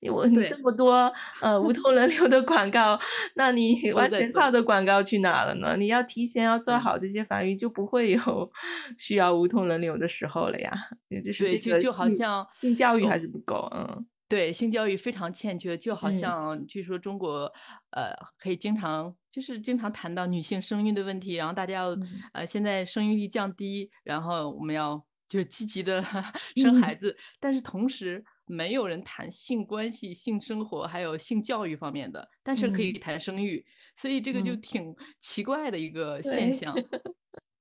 [0.00, 2.98] 你我你这，么多呃无痛人流的广告，
[3.36, 4.10] 那你 安。
[4.10, 5.76] 全套的广告去哪了呢？
[5.78, 6.78] 你要提前要做。
[6.80, 8.52] 好这些防御，就不会有
[8.96, 10.72] 需要无痛人流的时候了呀。
[11.08, 16.14] 也就是对，这个就就好像，性教育还哦，是不够，嗯对，性教育非常欠缺，就好嗯。
[16.14, 17.52] 像据说中国，
[17.90, 22.30] 呃，可以经常就是经常谈到女性生育的问题，然后大家要，嗯。
[22.32, 26.00] 呃，现在生育率降低，然后我们要就是积极的
[26.56, 26.74] 生嗯。
[26.76, 33.00] 孩子，但是同时没有人谈性关系、性生活还有性教育方面的，但是可以嗯。
[33.00, 33.66] 谈生育，
[33.96, 36.52] 所以这个就嗯，挺奇怪的一个现对。
[36.52, 36.80] 象。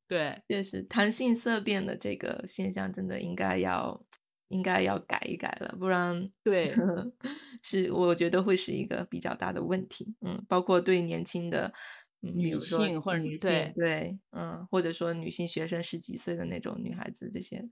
[0.08, 4.04] 对，确实，谈性色变的这个现象真的应该要
[4.50, 6.68] 应该要改一改了，不然对，
[7.64, 10.14] 是我觉得会是一个比较大的问题。
[10.22, 11.72] 嗯，包括对年轻的，
[12.22, 17.68] 嗯，女性或者女性，对，对，嗯，或者说女性学生十几岁的那种女孩子，这些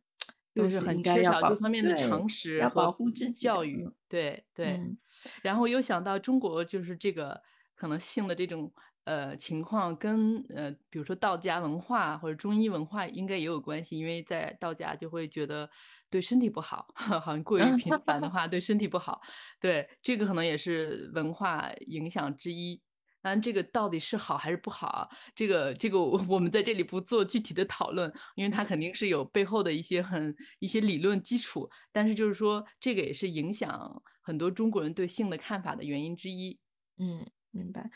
[0.53, 3.31] 都是是很缺少这方面的，常识和护自。
[3.31, 3.83] 教育。
[3.85, 4.97] 嗯对对，嗯
[5.43, 7.41] 然后又想到中国就是这个
[7.75, 8.71] 可能性的这种
[9.07, 15.69] 呃情况跟呃比如说道家文化或者中医文化应该也有关系，因为在道家就会觉得
[16.09, 19.21] 对身体不好， 好像过于频繁的 话对身体不好。
[19.59, 22.81] 对，这个可能也是文化影响之一。
[23.19, 31.69] 当然，这个到底是好还是不好啊，这个这个我 我们在这里不做具体的讨论，因为它肯定是有背后的一些很一些理论基础。
[31.91, 36.59] 但是就是说，这个也是影响很多中国人对性的看法的原因之一。
[36.99, 37.89] 嗯，明白。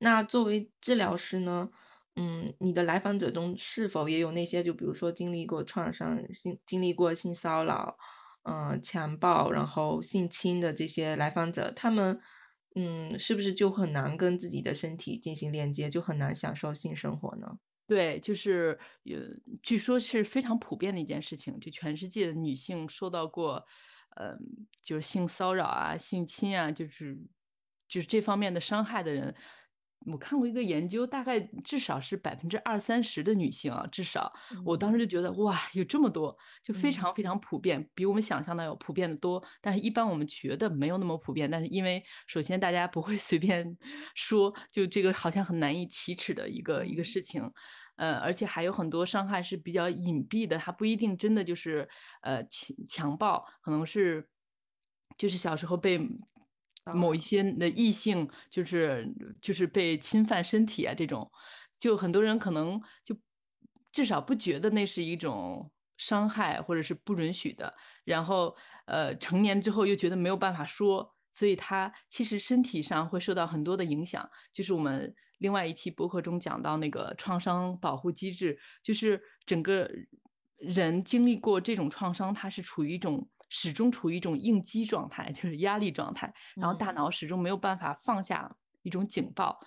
[0.00, 1.70] 那作为治疗师呢，
[2.16, 7.96] 嗯，你的来访者中是否也有那些，就比如说经历过创伤、性经历过性骚扰、
[8.42, 12.18] 嗯、强暴，然后性侵的这些来访者，他们，
[12.74, 17.58] 嗯，是不是就很难跟自己的身体进行连接，就很难享受性生活呢？
[17.86, 23.66] 对，就是呃，据说是非常普遍的一件事情，就全世界的女性受到过，
[24.16, 24.38] 嗯，
[24.82, 27.18] 就是性骚扰啊、性侵啊，就是
[27.88, 29.34] 就是这方面的伤害的人，
[30.06, 34.32] 我看过一个研究，大概至少是百分之二三十的女性啊，至少
[34.64, 39.42] 我当时就觉得哇，有这么多，就非常非常普遍，比我们想象的要普遍的多。
[39.60, 41.50] 但是，一般我们觉得没有那么普遍。
[41.50, 43.76] 但是，因为首先大家不会 随便
[44.14, 47.42] 说，就这个好像很难以启齿的一个一个事情，
[47.96, 51.86] 呃，而且还有很多伤害是比较隐蔽的，它不一定真的就是
[52.22, 54.26] 呃强强暴，可能是
[55.18, 56.00] 就是小时候被。
[56.94, 59.06] 某一些的异性就是
[59.40, 61.30] 就是被侵犯身体啊，这种
[61.78, 63.16] 就很多人可能就
[63.92, 74.28] 至少不觉得那是一种伤害或者是不允许的，然后呃成年之后又觉得没有办法说，所以他其实身体上会受到很多的影响。
[74.52, 79.90] 就是我们另外一期博客中讲到那个创伤保护机制，就是整个
[80.58, 83.28] 人经历过这种创伤，他是处于一种。
[83.50, 89.60] 始终处于一种应激状态，就是压力状态，然后大脑始终没有办法放下一种警报，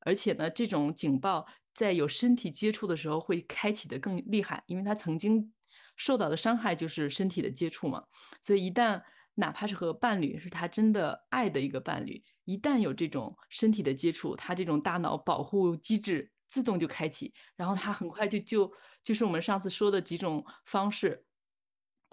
[0.00, 5.52] 而且呢，这种警报在有身体接触的时候会开启的更厉害，因为他曾经
[5.96, 8.04] 受到的伤害就是身体的接触嘛，
[8.40, 9.02] 所以一旦
[9.34, 18.70] 哪怕是和伴侣是他真的爱的一个伴侣，一旦有这种身体的接触，他这种大脑保护机制自动就开启，然后他很快就就
[19.02, 21.24] 就是我们上次说的几种方式。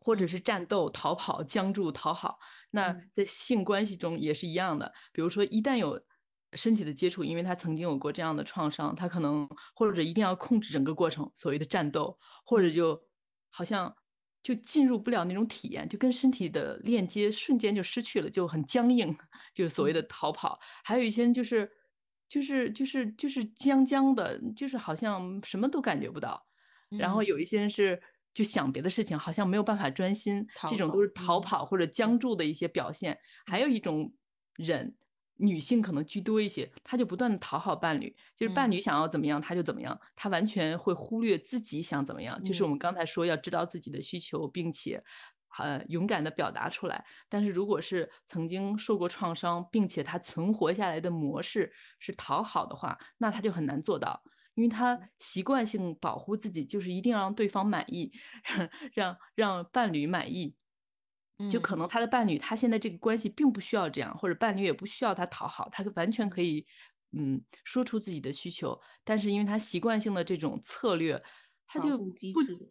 [0.08, 2.40] 或者是战斗、逃跑、僵住、讨好，
[2.72, 4.90] 那在性关系中也是一样的。
[5.12, 6.02] 比如说，一旦有
[6.54, 12.98] 身体的接触，因为他曾经有过这样的创伤，他可能或者一定要控制整个过程，所谓的战斗，或者就
[13.50, 13.94] 好像
[14.42, 19.14] 就进入不了那种体验，就跟身体的链接瞬间就失去了，就很僵硬，
[19.54, 20.58] 就是所谓的逃跑。
[20.86, 21.70] 还有一些人就是
[22.30, 26.48] 就是就是就是僵僵的，就是好像什么都感觉不到。
[26.98, 28.02] 然后有一些人是。
[28.38, 33.18] 就想别的事情，好像没有办法专心，这种都是逃跑或者僵住的一些表现。
[33.48, 34.14] 还有一种
[34.58, 34.96] 人，
[35.38, 42.40] 女性可能居多一些，她就不断的讨好伴侣，就是伴侣想要怎么样，她就怎么样，她完全会忽略自己想怎么样。
[42.44, 45.04] 就是我们刚才说要知道自己的需求，并且
[45.58, 47.04] 呃勇敢的表达出来。
[47.28, 54.22] 但是如果是曾经受过创伤，并且他存活下来的模式是讨好的话，那他就很难做到。
[54.58, 58.12] 因为他习惯性保护自己，就是一定要让对方满意，
[58.94, 60.58] 让让伴侣满意。
[61.48, 66.66] 就可能他的伴侣，他现在这个关系并不需要这样，或者伴侣也不需要他讨好，他完全可以，
[67.18, 68.78] 嗯，说出自己的需求。
[69.06, 71.24] 但是因为他习惯性的这种策略，
[71.68, 72.14] 他就不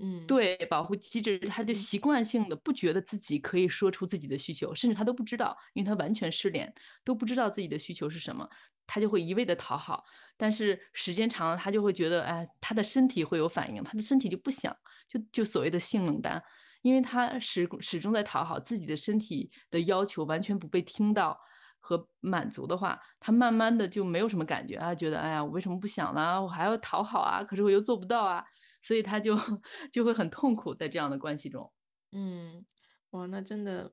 [0.00, 6.72] 嗯，对保护机制，他就习惯性的不觉得自己可以说出自己的需求，甚至他都不知道，因为他完全失联，
[7.04, 8.48] 都不知道自己的需求是什么。
[8.88, 10.04] 他就会一味的讨好，
[10.36, 14.74] 但是时间长了，他就会觉得，哎，他的身体会有反应，他的身体就不想，
[15.08, 16.40] 就就所谓的性冷淡，
[16.82, 21.36] 因为他始始终在讨好自己的身体的要求，完全不被听到
[21.80, 26.40] 和满足的话，他慢慢的就没有什么感觉啊，觉得，哎呀，我为什么不想呢？
[26.40, 28.44] 我还要讨好啊，可是我又做不到啊，
[28.80, 29.36] 所以他就
[29.92, 31.72] 就会很痛苦在这样的关系中。
[32.12, 32.64] 嗯，
[33.10, 33.92] 哇，那真的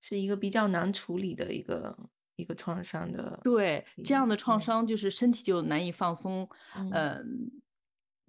[0.00, 2.10] 是一个比较难处理的一个。
[2.36, 7.48] 一个创伤的，对这样的创伤，就是身体就难以放松，嗯，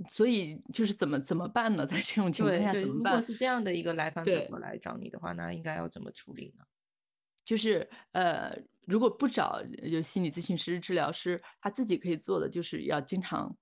[0.08, 1.88] 所以就是怎么怎么办呢？
[1.90, 3.14] 在这种情况下怎么办？
[3.14, 6.64] 如果是这样的一个来访者过来找你的话，那应该要怎么处理呢？
[7.44, 8.56] 就是呃，
[8.86, 9.60] 如果不找
[9.92, 13.58] 就心理咨询师、治疗师，他自己可以做的，就是要经常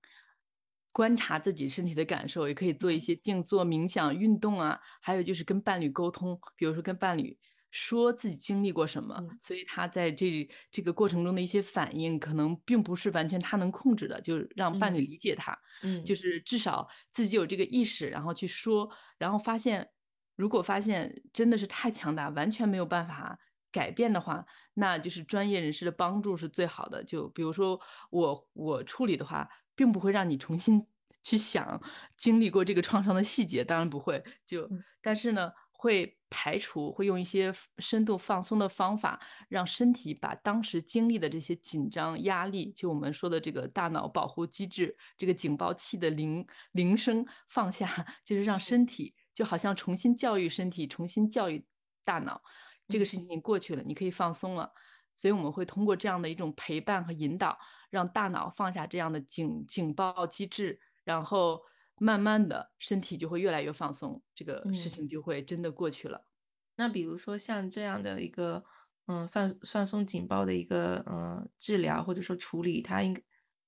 [0.94, 7.36] 观察自己身体的感受，也可以做一些静坐、冥想、运动啊，还有就是跟伴侣沟通，比如说跟伴侣。
[7.76, 19.90] 说自己经历过什么，所以他在这这个过程中的一些反应，可能并不是完全他能控制的，就是让伴侣理解他，嗯，就是至少自己有这个意识，然后去说，然后发现，
[20.36, 23.36] 如果发现真的是太强大，完全没有办法
[23.72, 27.02] 改变的话，那就是专业人士的帮助是最好的。
[27.02, 27.80] 就比如说
[28.10, 30.86] 我我处理的话，并不会让你重新
[31.22, 31.80] 去想
[32.16, 34.68] 经历过这个创伤的细节，当然不会，就
[35.00, 35.50] 但是呢。
[35.76, 47.86] 会排除，会用一些深度放松的方法，让身体把当时经历的这些紧张、压力，就我们说的这个大脑保护机制，这个警报器的铃铃声放下，
[48.24, 51.62] 就是让身体就好像重新教育身体，重新教育
[52.02, 52.40] 大脑，
[52.88, 54.72] 这个事情已经过去了，你可以放松了。
[55.16, 57.58] 所以我们会通过这样的一种陪伴和引导，
[57.90, 61.60] 让大脑放下这样的警警报机制，然后。
[61.98, 66.26] 慢慢的，身体就会越来越放松，这个事情就会真的过去了。
[66.74, 68.64] 那比如说像这样的一个，
[69.06, 73.16] 嗯，放放松警报的一个，嗯，治疗或者说处理，它应，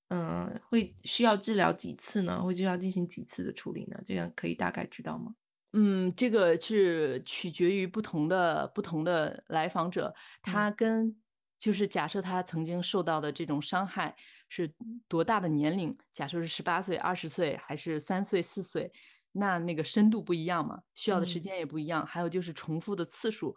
[0.09, 2.43] 嗯，会需要治疗几次呢？
[2.43, 4.01] 会需要进行几次的处理呢？
[4.05, 5.37] 这样可以大概知道吗？
[5.75, 11.17] 嗯，这个是取决于不同的不同的来访者，他跟
[11.59, 14.15] 就是假设他曾经受到的这种伤害
[14.49, 14.73] 是
[15.09, 18.93] 多大的年龄，假设是十八岁、二十岁，还是三岁、四岁，
[19.33, 22.07] 那那个深度不一样嘛，需要的时嗯间也不一样。
[22.07, 23.55] 还有就是重复的次数，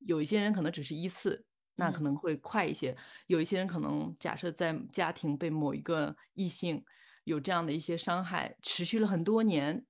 [0.00, 1.44] 有一些人可能只是一次，
[1.76, 2.94] 那可嗯能会快一些；
[3.26, 6.84] 有一些人可能假设在家庭被某一个异性
[7.24, 9.86] 有这样的一些伤害，持续了很多年，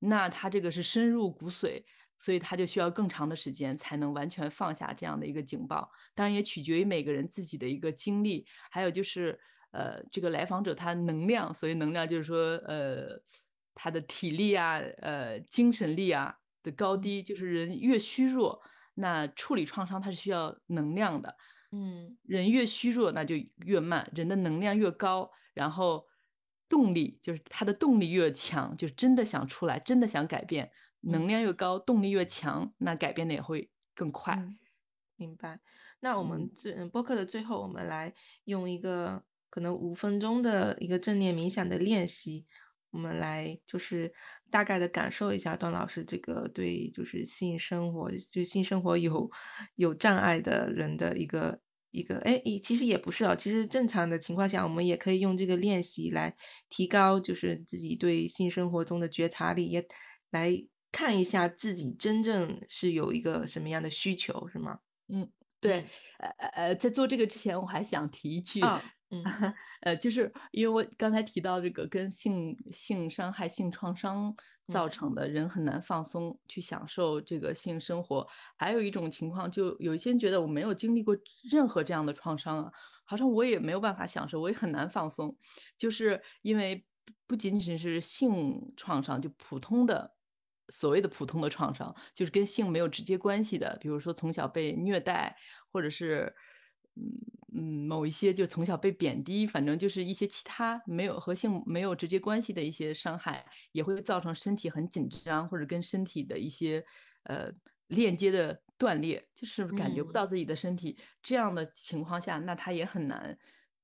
[0.00, 1.84] 那他这个是深入骨髓，
[2.18, 5.90] 所以他就需要更长的时间才能完全放下这样的一个警报。
[6.14, 9.38] 当然也取决于每个人自己的一个经历，还有就是
[9.70, 13.22] 呃，这个来访者他能量，所以能量就是说呃，
[13.74, 18.60] 他的体力啊，呃，精神力啊的高嗯低，就是人越虚弱，
[18.94, 21.36] 那处理创伤它是需要能量的。
[21.70, 23.34] 嗯人越虚弱，那就
[23.66, 26.06] 越慢；人的能量越高，然后
[26.66, 30.70] 动力就是他的动力越强，就是真的想出来，真的想改变，
[31.00, 34.34] 能嗯量越高，动力越强，那改变的也会更快。
[34.34, 34.58] 嗯，
[35.16, 35.60] 明白。
[36.00, 42.46] 那我们嗯最嗯播客的最后，我们来用一个可能五分钟的一个正念冥想的练习，
[42.90, 44.12] 我们来就是
[44.50, 49.30] 大概的感受一下段老师这个对就是性生活就性生活有
[49.74, 56.36] 有障碍的人的一个一个哎，诶其实也不是哦，其实正常的情况下，我们也可以用这个练习来
[56.68, 59.86] 提高就是自己对性生活中的觉察力，也
[60.30, 60.52] 来
[60.90, 64.78] 看一下自己真正是有一个什么样的需求，是吗？
[65.08, 65.30] 嗯，
[65.60, 69.22] 对，嗯，呃呃呃，在做这个之前，我还想提一句，啊，嗯
[69.82, 74.34] 呃，就是因为我刚才提到这个跟性性伤害、性创伤
[74.64, 78.26] 造嗯成的人很难放松去享受这个性生活，
[78.56, 81.16] 还有一种情况，就有一些人觉得我没有经历过
[81.50, 82.72] 任何这样的创伤啊，
[83.04, 85.36] 好像我也没有办法享受，我也很难放松，
[85.78, 90.17] 就是因为不不仅仅是性创伤，就普通的。
[90.68, 95.36] 所谓的普通的创伤，就是跟性没有直接关系的，比如说从小被虐待，
[95.72, 96.34] 或者是
[96.96, 97.04] 嗯
[97.54, 106.84] 嗯某一些就从小被贬低，反正就是一些其他没有和性没有直接关系的一些伤害，也会造成身体很紧张，或者跟身体的一些
[107.24, 107.50] 呃
[107.86, 110.12] 链接的断裂，就是感觉不嗯。
[110.12, 110.98] 到自己的身体。
[111.22, 113.38] 这样的情况下，那他也很难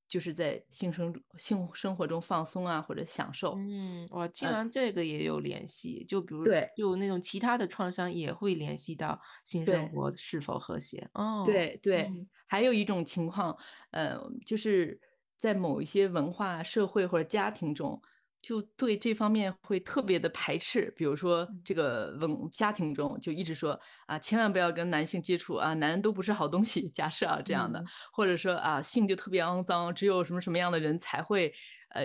[0.09, 3.53] 就是在性生性生活中放松啊，或者享受。
[3.53, 6.75] 嗯，哇，竟嗯，然这个也有联系，就比如对。
[6.75, 11.11] 就那种其他的创伤也会联系到性生，活是否和谐。
[11.15, 13.57] 哦，对对，嗯还有一种情况，
[13.91, 15.01] 呃，就是
[15.39, 18.01] 在某一些文化、社会或者家庭中，
[18.45, 20.93] 就对这方面会特别的排斥。
[20.95, 26.89] 比如说嗯这个文家庭中就一直说啊，千万不要跟男性接触啊，男人都不是好东西。
[26.91, 31.51] 假设啊这样的，嗯或者说啊，性就特别肮脏，只有什么什么样的人才会
[31.95, 32.05] 呃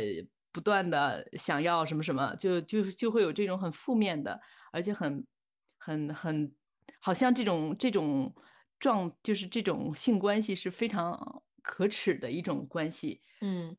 [0.52, 4.40] 不断的想要什么什么，就就就会有这种很负面的，
[4.72, 5.28] 而且很
[5.78, 6.52] 很很
[7.02, 8.34] 好像这种这种
[8.80, 13.22] 状就是这种性关系是非常可耻的一种关系。
[13.42, 13.76] 嗯，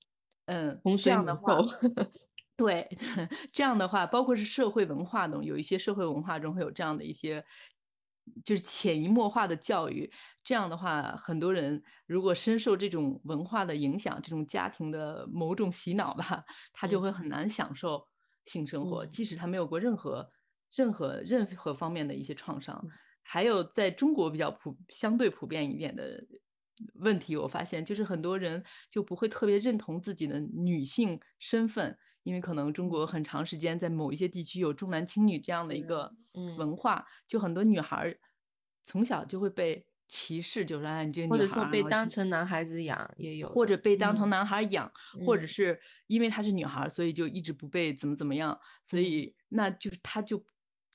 [0.46, 1.10] 嗯，洪这。
[1.10, 1.56] 样的话
[2.60, 2.86] 对，
[3.50, 7.42] 这样的话，包括是社会文化中，有一些社会文化中会有这样的一些，
[8.44, 10.12] 就是潜移默化的教育。
[10.44, 16.44] 这样的话，很多人如果深受这种文化的影响，这种家庭的某种洗脑吧，
[16.74, 18.06] 他就嗯会很难享受
[18.44, 20.28] 性生活，嗯即使他没有过任何
[20.76, 22.78] 任何任何方面的一些创伤。
[22.84, 22.90] 嗯
[23.22, 26.20] 还有在中国比较普相对普遍一点的
[26.94, 38.18] 问题，我发现就是很多人就不会特别认同自己的女性身份，因为可能中国嗯，很长时间在某一些地区有重男轻女这样的一，个嗯，文化，就很多女孩儿
[38.82, 43.48] 从小就会被歧视，就说哎你这个或者说被当成男孩子养也有。
[43.54, 45.46] 或者被当成嗯男孩儿养，或者嗯。
[45.46, 49.00] 是因为她是女孩儿，所以就一直不被怎么怎么样，所嗯。
[49.00, 50.44] 以那就是她就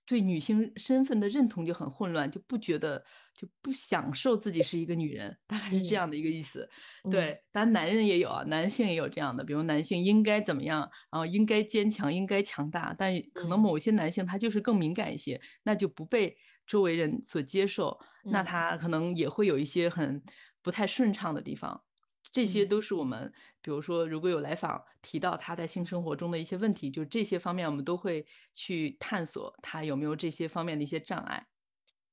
[0.05, 3.05] 对女性身份的认同就很混乱，就不觉得
[3.35, 6.69] 就不享受自己是一个女人，大概是这嗯样的一个意思。
[7.03, 20.23] 嗯对，当然男人也有啊，男性也有这样的，比如男性应该怎么样，然后应该坚强，应该强大，但可能嗯某些男性他就是更敏感一些，那就不被周围人所接受，那嗯他可能也会有一些很
[20.61, 21.83] 不太顺畅的地方。
[22.31, 23.31] 这些嗯都是我们，
[23.61, 31.45] 比如说，如果有来访提到他在性生活中的一些问题，就是这些方面，我们都会去探索他有没有这些方面的一些障碍。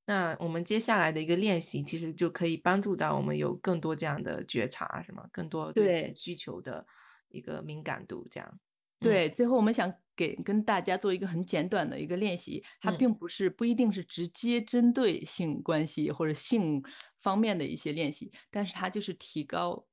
[0.05, 5.27] 那我们接下来的一个练习，其实就可以帮助到我们有更多这样的觉察，什么？
[5.31, 6.85] 更多对需求的
[7.29, 8.49] 一个敏感度，这样。
[8.53, 8.59] 嗯
[8.99, 16.81] 对，最后我们想给跟大家做一个很简短的一个练习，它嗯并不是不一定是直接针对性关系或者性
[17.19, 19.85] 方面的一些练习，但是它就是提高，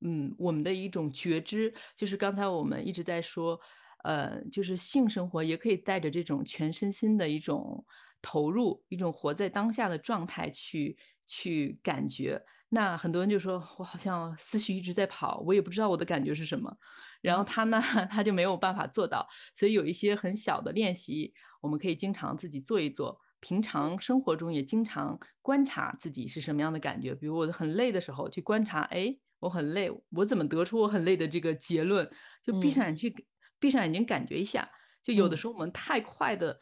[0.00, 1.72] 嗯，我们的一种觉知。
[1.96, 3.60] 就是刚才我们一直在说，
[4.02, 7.84] 呃，就是性生活也可以带着这种全身心的一种
[8.22, 12.42] 投入，一种活在当下的状态去去感觉。
[12.72, 16.76] 那很多人就说，我好像思绪一直在跑，我也不知道我的感觉是什么。
[17.20, 19.26] 然后他呢， 他就没有办法做到。
[19.54, 23.20] 所以有一些很小的练习，我们可以经常自己做一做。
[23.40, 27.14] 平常生活中也经常观察自己是什么样的感觉。
[27.14, 32.08] 比如我很累的时候，去观察，哎，我很累，我怎么得出我很累的这个结论？
[32.44, 33.26] 就闭上眼去，
[33.58, 34.70] 闭上眼睛感觉一下。
[35.02, 36.60] 就有的时候我们太快的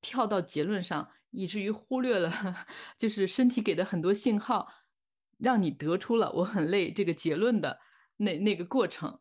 [0.00, 2.30] 跳到结论上，以至于忽略了，
[2.98, 4.68] 就是身体给的很多信号。
[5.38, 7.80] 让你得出了我很累这个结论的
[8.18, 9.20] 那那个过程，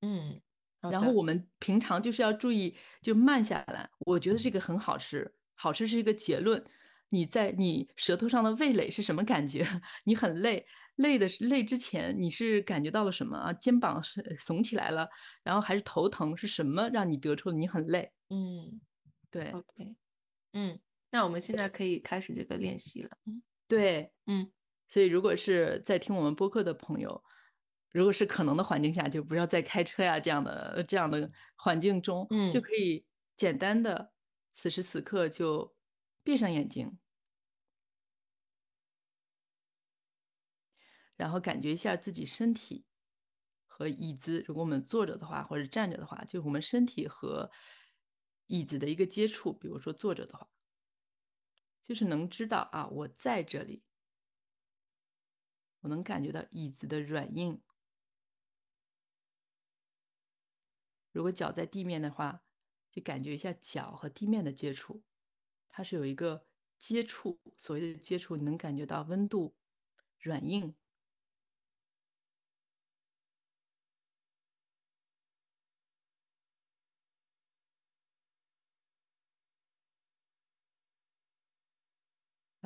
[0.00, 0.40] 嗯，
[0.80, 3.90] 然后我们平常就是要注意，就慢下来。
[3.98, 6.64] 我觉得这个很好吃，好吃是一个结论。
[7.08, 9.66] 你在你舌头上的味蕾是什么感觉？
[10.04, 10.64] 你很累，
[10.94, 13.52] 累的是累之前你是感觉到了什么啊？
[13.52, 15.08] 肩膀是耸起来了，
[15.42, 16.36] 然后还是头疼？
[16.36, 18.12] 是什么让你得出了你很累？
[18.30, 18.80] 嗯，
[19.32, 19.96] 对，OK，
[20.58, 20.80] 嗯，
[21.10, 23.10] 那我们现在可以开始这个练习了。
[23.26, 24.50] 嗯，对，嗯。
[24.88, 27.22] 所以，如果是在听我们播客的朋友，
[27.90, 33.04] 如果是可能的环境下，就不要在开车呀这样的这样的环境中，嗯，就可以
[33.36, 34.12] 简单的
[34.52, 35.76] 此时此刻就
[36.22, 36.98] 闭上眼睛，
[41.16, 42.86] 然后感觉一下自己身体
[43.66, 44.44] 和椅子。
[44.46, 47.50] 如果我们坐着的话，或者站着的话，就我们身体和
[48.46, 49.52] 椅子的一个接触。
[49.52, 50.48] 比如说坐着的话，
[51.82, 53.82] 就是能知道啊，我在这里。
[55.80, 57.60] 我能感觉到椅子的软硬。
[61.12, 62.42] 如果脚在地面的话，
[62.90, 65.02] 就感觉一下脚和地面的接触，
[65.68, 67.40] 它是有一个接触。
[67.56, 69.54] 所谓的接触，你能感觉到温度、
[70.18, 70.74] 软硬。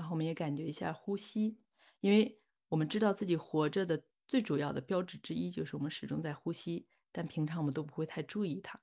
[0.00, 1.58] 然后我们也感觉一下呼吸，
[2.00, 2.36] 因为。
[2.70, 8.80] 我们知道自己活着的最主要的标志之一就是我们始终在呼吸，但平常我们都不会太注意它。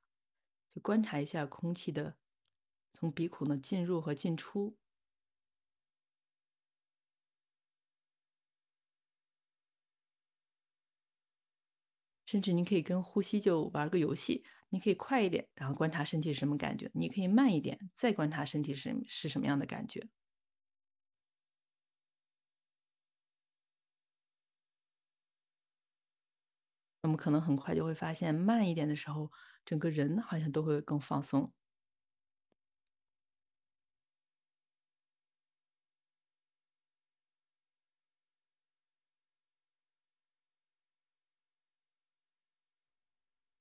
[0.76, 2.18] 就观察一下空气的
[2.92, 4.76] 从鼻孔的进入和进出，
[12.26, 20.06] 甚至你可以跟呼吸就玩个游戏，你可以快一点，然后观察身体是什么感觉；你可以慢一点，再观察身体是是什么样的感觉。
[27.08, 29.32] 我们可能很快就会发现，慢一点的时候，
[29.64, 31.54] 整个人好像都会更放松。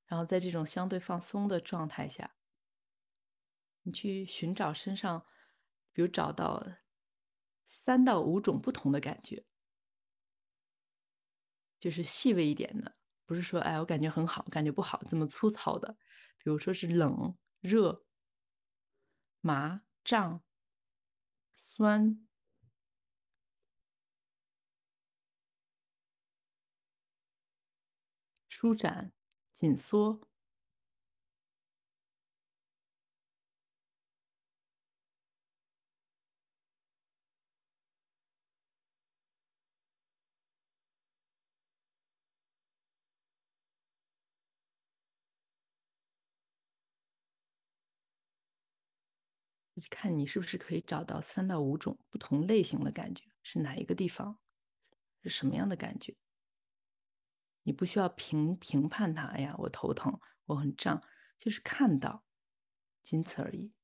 [0.07, 2.35] 然后在这种相对放松的状态下，
[3.83, 5.25] 你去寻找身上，
[5.93, 6.65] 比如找到
[7.65, 9.45] 三到五种不同的感觉，
[11.81, 12.97] 就是细微一点的。
[13.27, 15.97] 不是说，哎，我感觉很好，感觉不好，这么粗糙的。
[16.39, 18.05] 比如说是冷、热、
[19.41, 20.43] 麻、胀、
[21.57, 22.27] 酸、
[28.49, 29.13] 舒展、
[29.53, 30.26] 紧缩。
[49.91, 54.39] 看你是不是可以找到三到五种不同类型的感觉，是哪一个地方，
[55.23, 56.17] 是什么样的感觉？
[57.63, 59.25] 你不需要评评判它。
[59.27, 61.03] 哎呀，我头疼，我很胀，
[61.37, 62.25] 就是看到，
[63.03, 63.76] 仅此而已。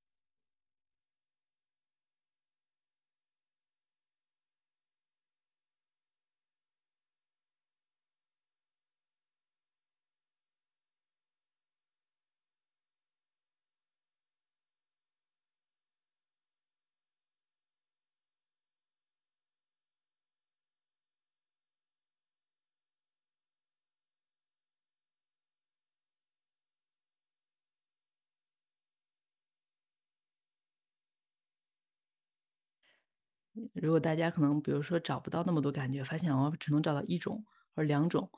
[33.74, 37.44] 如果大家可能，比如说找不到那么多感觉，发现我只能找到一种
[37.74, 38.30] 或者两种，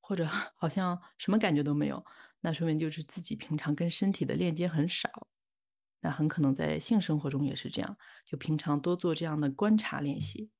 [0.00, 2.04] 或者 好像什么感觉都没有，
[2.40, 5.28] 那说明就是自己平常跟身体的链接很少。
[6.00, 7.96] 那很可能在性生活中也是这样，
[8.26, 10.50] 就平常多做这样的观察练习。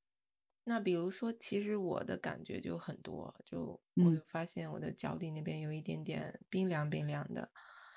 [0.65, 7.51] 那比如说，其实我的感觉就很多，就我发现我的脚底那边有一点点冰凉冰凉的。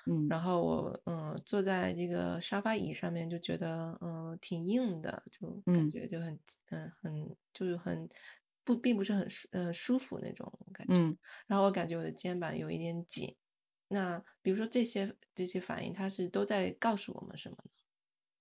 [0.06, 6.38] 嗯，然后我嗯坐在这个沙发椅上面就觉得嗯挺硬的，就感觉就很
[6.70, 8.08] 嗯很就是很
[8.64, 10.94] 不并不是很舒呃舒服那种感觉。
[10.94, 11.16] 嗯。
[11.46, 13.34] 然后我感觉我的肩膀有一点紧。
[13.88, 17.70] 那比如说这些这些反应，它是都在告诉我们什么呢？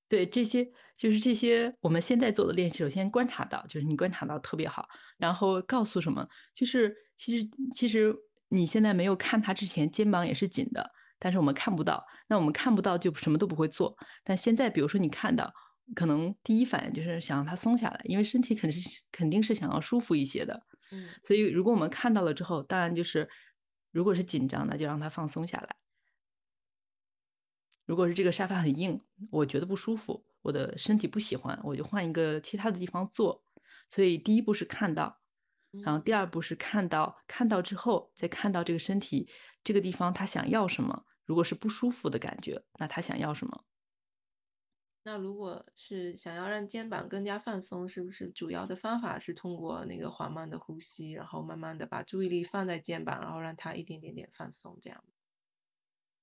[0.07, 0.63] 对，这些
[0.95, 4.87] 就是这些我们现在做的练习，首先观察到，就是你观察到特别好，
[5.17, 8.15] 然后告诉什么，就是其实其实
[8.49, 10.91] 你现在没有看它之前，肩膀也是紧的，
[11.25, 13.97] 但是我们看不到，那我们看不到就什么都不会做。
[14.23, 15.51] 但现在比如说你看到，
[15.95, 20.67] 可能第一反应就是想让它松下来，因为身体肯定是肯定是想要舒服一些的。
[20.91, 23.27] 嗯，所以如果我们看到了之后，当然就是
[23.89, 25.75] 如果是紧张那，就让它放松下来。
[27.87, 28.95] 如果是这个沙发很硬，
[29.31, 33.43] 我觉得不舒服，我的身体不喜欢，我就换一个其他的地方坐。
[33.89, 35.19] 所以第一步是看到，
[35.83, 39.27] 然后第二步是看到，看到之后再看到这个身体
[39.63, 41.03] 这个地方他想要什么。
[41.25, 43.65] 如果是不舒服的感觉，那他想要什么？
[45.03, 55.03] 那如果是想要让肩膀更加放松，是不是主要的方法是通过那个缓慢的呼吸，然后慢慢的把注意力放在肩膀，然后让它一点点点放松，这样？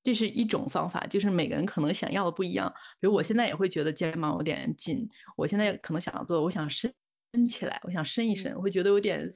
[0.02, 2.68] 这是一种方法，就是每个人可能想要的不一样。
[2.98, 6.92] 比如我现在也会觉得肩膀有点紧，我现在可能想要做，我想伸
[7.32, 9.30] 伸起来，我想伸一伸，我会觉得有点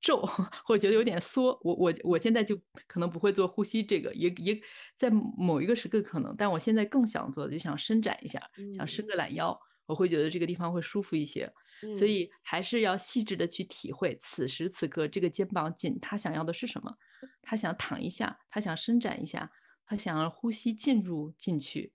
[0.00, 0.20] 皱，
[0.64, 1.58] 或者觉得有点缩。
[1.62, 4.60] 我我我现在就可能不会做呼吸这个，也也
[4.96, 8.40] 在某一个时刻可能，但我现在更想做的就想伸展一下，
[8.76, 11.52] 想伸个懒腰，我会觉得这个地方会舒服一些。
[11.96, 16.94] 所以还是要细致的去体会此时此刻这个肩膀紧，他想要的是什么？
[17.40, 19.50] 他想躺一下，他想伸展一下。
[19.86, 21.92] 他想要呼吸进入进去，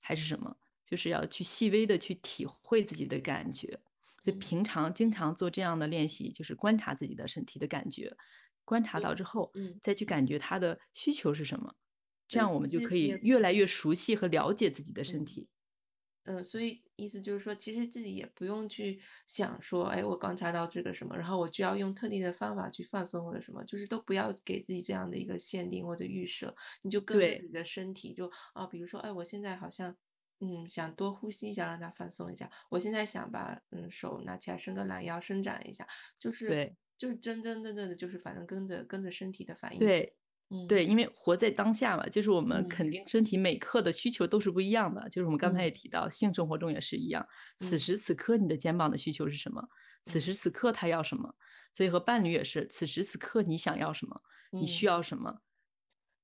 [0.00, 0.58] 还是什么？
[0.84, 3.80] 就是要去细微的去体会自己的感觉。
[4.22, 8.16] 所以平常经常做这样的练习，就是观察自己的身体的感觉，
[8.64, 11.74] 观察到之后，嗯，再去感觉他的需求是什么。
[12.28, 15.48] 这样我们就可以越来越熟悉和了解自己的身体。
[16.24, 29.96] 嗯，所以意思就是说，其实自己也不用去想说，哎，我观察到这个什么，然后我就要用特定的方法去放松或者什么，就是都不要给自己这样的一个限定或者预设，你就跟着你的身体，就啊，比如说，哎，我现在好像，
[30.40, 32.50] 嗯，想多呼吸一下，让它放松一下。
[32.70, 35.86] 我现在想把，嗯，手拿起来伸个懒腰，伸展一下，
[36.18, 39.78] 就是就是真真正正的，就是反正跟着跟着身体的反应。
[39.78, 40.14] 对。
[40.66, 45.06] 对，因为活在当下嘛，就是我们肯定身体每刻的需求都是不一样的。
[45.10, 47.22] 就是我们刚才也提到，性生活中也是一样。
[47.58, 49.62] 此时此刻你的肩膀的需求是什么？
[50.02, 51.34] 此时此刻他要什么？
[51.74, 54.22] 所以和伴侣也是，此时此刻你想要什么？
[54.50, 55.42] 你需要什么？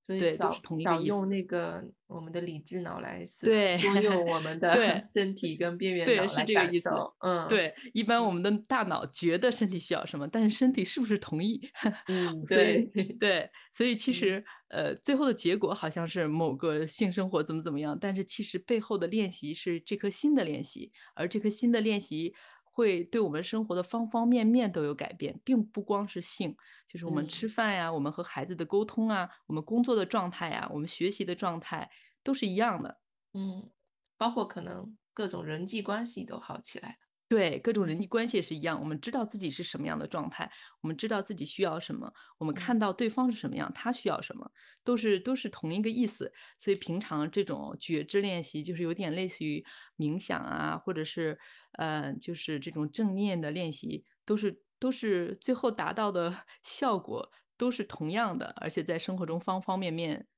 [0.07, 1.07] 对，都是同一个意思。
[1.07, 7.15] 用那个我们的理智脑来思考对，用我们 的身体跟边缘脑来感受。
[7.21, 11.61] 嗯，对，一般我们的大脑觉得身体需要什么，但是身体是不是同意？
[12.09, 12.85] 嗯，对
[13.19, 22.35] 对，所以其实呃，最后的结果好像是某个性生活怎么怎么样，但是其实背后的练习是这颗心的练习，而这颗心的练习。
[22.75, 26.57] 会对我们生活的方方面面都有改变，并不光是性，
[26.89, 31.89] 就是我们吃饭呀，我们和孩子的沟通啊，我们工作的状态呀，我们学习的状态
[32.25, 32.99] 都是一样的。
[33.33, 33.70] 嗯，
[34.16, 36.97] 包括可能各种人际关系都好起来了。
[37.35, 38.78] 对，各种人际关系也是一样。
[38.78, 40.49] 我们知道自己是什么样的状态，
[40.82, 44.49] 我们知道自己需要什么，我们看到对方是什么样，他需要什么，
[44.85, 46.32] 都是都是同一个意思。
[46.61, 49.64] 所以平常这种觉知练习，就是有点类似于
[49.97, 51.37] 冥想啊，或者是
[51.72, 60.28] 呃，就是这种正念的练习，都是都是最后达到的 效果都是同样的，而且在生活中方方面面。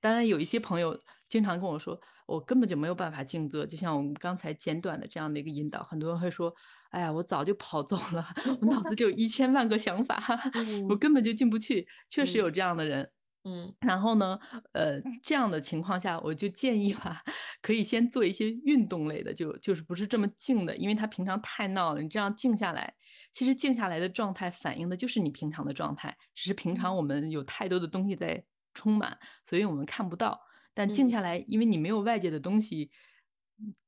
[0.00, 1.02] 当然，有一些朋友
[1.32, 1.98] 经常跟我说。
[2.26, 6.54] 我根本就没有办法静坐，就像我们刚才简短的这样的一个引导，很多人会说
[6.90, 8.24] ：“哎呀，我早就跑走了，
[8.62, 10.22] 我脑子里有一千万个想法，
[10.88, 13.10] 我根本就进不去。”确实有这样的人，
[13.44, 13.74] 嗯。
[13.80, 14.38] 然后呢，
[14.72, 17.22] 呃，这样的情况下，我就建议吧，
[17.60, 22.00] 可以先做一些运动类的，就就是不是这么静的，因为他平常太闹了。
[22.00, 22.94] 你这样静下来，
[23.32, 30.40] 其实静下来的状态反映的就是你平常的状态，只是平常我们有太多的东西在充满，所以我们看不到。
[30.74, 32.90] 但静下来，因为你没有外界的东西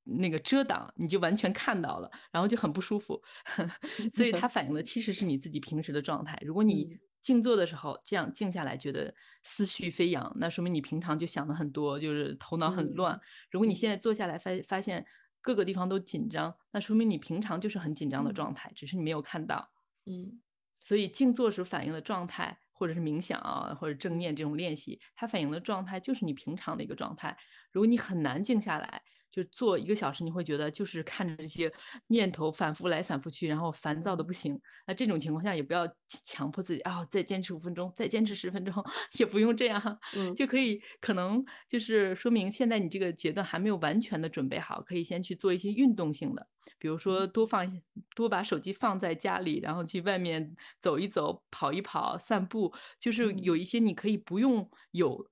[0.05, 3.23] 那个遮挡，你就完全看到了，然后就很不舒服。
[4.13, 6.39] 所以它反映的其实是你自己平时的状态。
[6.45, 13.19] 如果你静坐的时候这样静下来，觉得思绪飞扬，那说明你平常就想的很多，就是头脑很乱。
[13.51, 15.07] 如果你现在坐下来发发现
[15.41, 19.73] 各个地方都紧张，那说明你平常就是很紧张的状态，只是你没有看到。
[20.05, 20.43] 嗯，
[20.75, 22.59] 所以静坐时反映的状态。
[22.75, 27.37] 或者是冥想啊，或者正念这种练习，它反映的状态就是你平常的一个状态。
[27.75, 29.03] 如果你很难静下来。
[29.35, 31.73] 就做一个小时，你会觉得就是看着这些
[32.07, 34.57] 念头反复来反复去，然后烦躁的不行。
[34.87, 38.73] 那这种情况下也不要强迫自己啊，再坚持五分钟，再坚持十分钟，
[39.19, 39.99] 也不用这样，
[40.37, 46.47] 就可以可能就是说明现在你这个阶段还没有完全的准备好，可以先去做一些运动性的，
[46.79, 47.67] 比如说多放
[48.15, 55.29] 多把手机放在家里，然后去外面走一走、跑一跑、散步，就是有一些你可以不用有。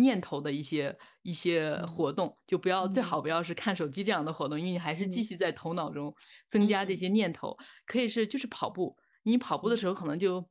[0.00, 6.12] 念头的一些一些活动，就不要最好不要是看手机这样的活动，因为你还是继续在头脑中
[6.48, 7.56] 增加这些念头。
[7.86, 10.48] 可以是就是跑步，你跑步的时候可能就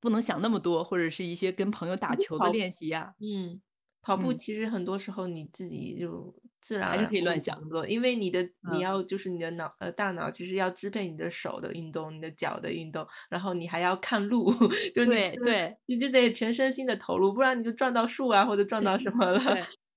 [0.00, 3.12] 不能想那么多，或者是一些跟朋友打球的练习呀。
[3.20, 3.60] 嗯，
[4.06, 6.34] 跑步其实很多时候你自己就。
[6.58, 8.42] 自然还是可以乱想多，因为你的
[8.72, 14.52] 你要就是你的脑呃大脑其实要支配你的手的运动，你的脚的运动，然后你还要看路，
[14.92, 19.40] 就对对，你就得全身心的投入，不然你就撞到树啊或者撞到什么了。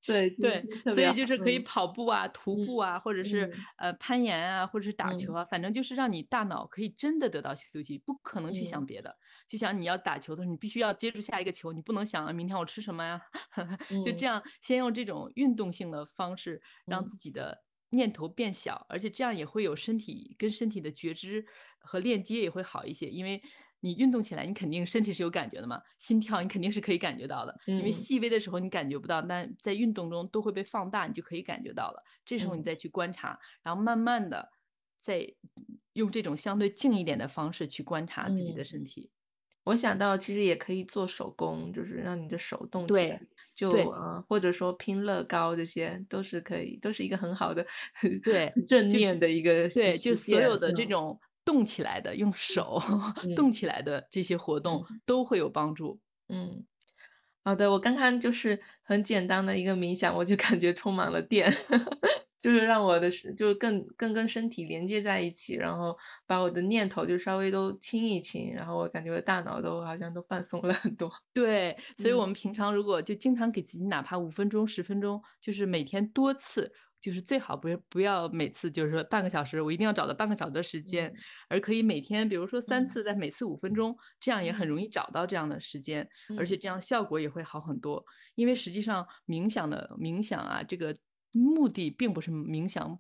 [0.06, 9.16] 对对， 所以就是可以跑步啊、徒步啊，或者是呃攀岩啊，或者是打球啊，反正就是让你大脑可以真的得到休息，不可能去想别的。
[9.48, 13.22] 就像你要打球的时候，你必须要接住下一个球，你不能想明天我吃什么呀？
[14.04, 21.46] 就这样，先用这种运动性的方式，让自己的念头变小，而且这样也会有身体跟身体的觉知
[21.80, 23.42] 和链接也会好一些，因为。
[23.82, 32.04] 你运动起来，你肯定身体是有感觉的嘛，心跳你肯定是可以感觉到的，因为细微的时候你感觉不到，但在运动中都会被放大，你就可以感觉到了。
[32.26, 34.50] 这时候你再去观察，然后慢慢的
[34.98, 35.26] 再
[35.94, 39.12] 用这种相对静一点的方式去观察自己的身体。
[39.66, 43.22] 我想到其实也可以做手工，就是让你的手动起来，
[43.54, 47.66] 就呃或者说拼乐高，这些都是可以，都是一个很好的
[48.24, 51.20] 对正念的一个对，就所有的这种。
[51.50, 52.80] 动起来的，用手
[53.36, 56.00] 动起来的这些活动都会有帮助。
[56.28, 56.64] 嗯，
[57.44, 61.52] 好的，我刚刚就是很简单的一个冥想，我就感觉充满了电，
[62.40, 65.98] 就是让我的就更更跟身体连接在一起，然后
[66.28, 71.12] 把我的念头就稍微都清一清，然后我感觉我大脑都好像都放松了很多。
[71.34, 76.72] 对，所以我们平常如果就经常给自己哪怕五分钟、十分钟，就是每天多次。
[77.02, 81.14] 就是最好不是不要每次就是说半个小时，我一定要找到半个小时的时间，
[81.48, 88.04] 而可以每天，比如说三次，但每次五分钟，这样也很容易找到这样的时间，而且这样效果也会好很多。
[88.36, 90.98] 因为实际上冥想的冥想啊，这个
[91.32, 93.00] 目的并不是冥想。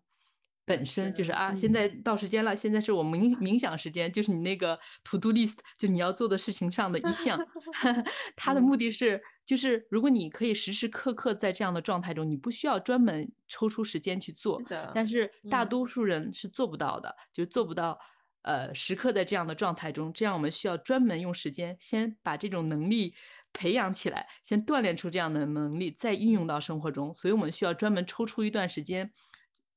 [0.65, 7.39] 本身就是啊，现在到时间了，现在是我冥冥想时间，就是你那个 to do list，就你要做的事情上的一项。
[8.37, 9.19] 它的目的是，
[9.49, 14.61] 就是如果你可以时时刻刻在这样的状态中，你不需要专门抽出时间去做。
[14.93, 17.99] 但是大多数人是做不到的，就做不到
[18.43, 20.13] 呃时刻在这样的状态中。
[20.13, 23.15] 这样我们需要专门用时间先把这种能力
[23.51, 27.11] 培养起来，先锻炼出这样的能力，再运用到生活中。
[27.15, 29.11] 所以我们需要专门抽出一段时间。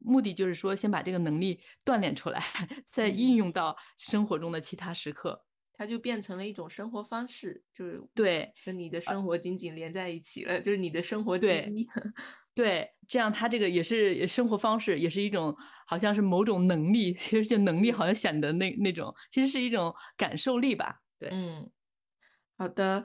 [0.05, 2.45] 目的就是说，先把这个能力锻炼出来，
[2.85, 5.45] 再运用到生活中的其他时刻，
[5.83, 11.89] 它就变成了一种生活方式，就是对，跟你的生活紧紧连在一起了，就是你的生活之一。
[12.55, 15.57] 对，这样它这个也是生活方式，也是一种
[15.89, 21.01] 好像是某种能力，其实就能力好像显得那那种，其实是一种感受力吧。
[21.19, 21.71] 对，嗯，
[22.59, 23.05] 好的。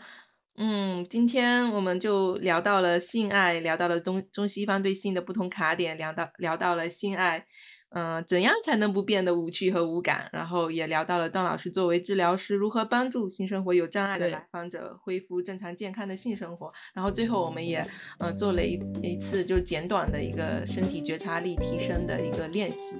[0.57, 7.45] 嗯，今天我们就聊到了性爱，聊到了中中西方对性的不同卡点，聊到聊到了性爱，
[7.91, 10.29] 嗯，怎样才能不变得无趣和无感？
[10.33, 16.71] 然后也聊到了段老师作为治疗师如何帮助性生活有障碍的来访者恢复正常健康的性生活。
[16.93, 17.87] 然后最后我们也
[18.19, 22.97] 嗯做了一一次就简短的一个身体觉察力提升的一个练习。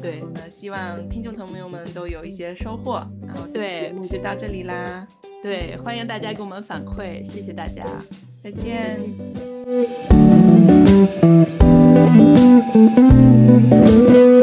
[0.00, 3.06] 对，那希望听众朋友们都有一些收获。
[3.26, 5.06] 然后这期节目就到这里啦。
[5.42, 7.84] 对，欢迎大家给我们反馈，谢谢大家，
[8.42, 8.98] 再见。
[12.60, 14.39] Mm-hmm.